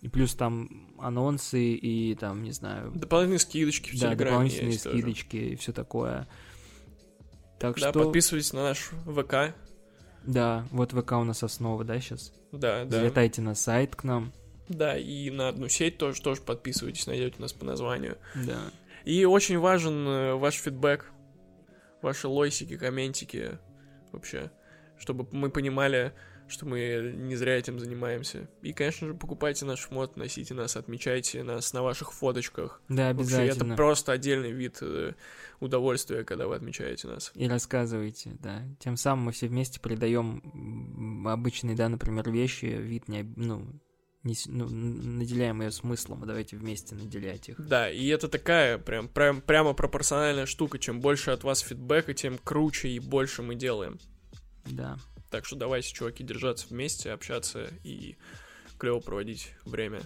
[0.01, 4.85] И плюс там анонсы, и там, не знаю, Дополнительные скидочки в да, Телеграме дополнительные есть
[4.85, 4.99] тоже.
[4.99, 6.29] скидочки и все такое.
[7.59, 9.55] Так Да, что, подписывайтесь на наш ВК.
[10.25, 12.33] да, вот ВК у нас основа, да, сейчас?
[12.53, 12.99] Да, да.
[12.99, 14.33] Залетайте на сайт к нам.
[14.69, 18.17] Да, и на одну сеть тоже, тоже подписывайтесь, найдете нас по названию.
[18.47, 18.61] Да.
[19.05, 21.11] И очень важен э, ваш фидбэк,
[22.03, 23.59] ваши лойсики, комментики
[24.13, 24.51] вообще,
[24.99, 26.13] чтобы мы понимали,
[26.49, 28.49] что мы не зря этим занимаемся.
[28.63, 32.81] И, конечно же, покупайте наш мод, носите нас, отмечайте нас на ваших фоточках.
[32.89, 33.73] Да, Вообще, обязательно.
[33.73, 35.13] это просто отдельный вид э,
[35.61, 37.33] удовольствия, когда вы отмечаете нас.
[37.35, 38.63] И рассказывайте, да.
[38.79, 43.67] Тем самым мы все вместе придаем обычные, да, например, вещи, вид не, ну,
[44.25, 47.67] не, ну, наделяем ее смыслом, а давайте вместе наделять их.
[47.67, 50.79] Да, и это такая прям, прям прямо пропорциональная штука.
[50.79, 53.99] Чем больше от вас фидбэка, тем круче и больше мы делаем.
[54.65, 54.99] Да.
[55.31, 58.17] Так что давайте, чуваки, держаться вместе, общаться и
[58.79, 60.01] клево проводить время.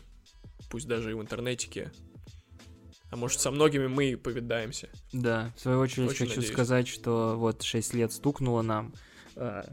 [0.70, 1.92] Пусть даже и в интернетике.
[3.10, 4.88] А может, со многими мы и повидаемся.
[5.12, 6.52] Да, в свою очередь Очень хочу надеюсь.
[6.52, 8.94] сказать, что вот 6 лет стукнуло нам,
[9.36, 9.70] а,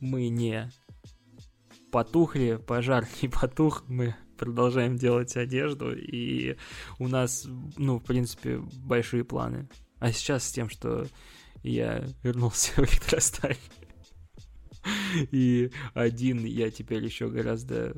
[0.00, 0.70] мы не
[1.90, 6.56] потухли, пожар не потух, мы продолжаем делать одежду, и
[6.98, 9.68] у нас, ну, в принципе, большие планы.
[9.98, 11.06] А сейчас с тем, что
[11.62, 13.58] я вернулся в электросталь,
[15.30, 17.94] и один я теперь еще гораздо,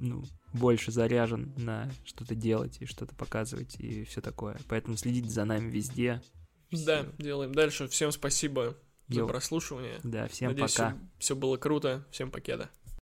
[0.00, 4.58] ну, больше заряжен на что-то делать и что-то показывать и все такое.
[4.68, 6.22] Поэтому следите за нами везде.
[6.70, 7.86] Да, делаем дальше.
[7.88, 8.76] Всем спасибо
[9.08, 9.28] за Йоу.
[9.28, 9.98] прослушивание.
[10.02, 10.96] Да, всем Надеюсь, пока.
[11.18, 12.06] все было круто.
[12.10, 12.70] Всем покеда.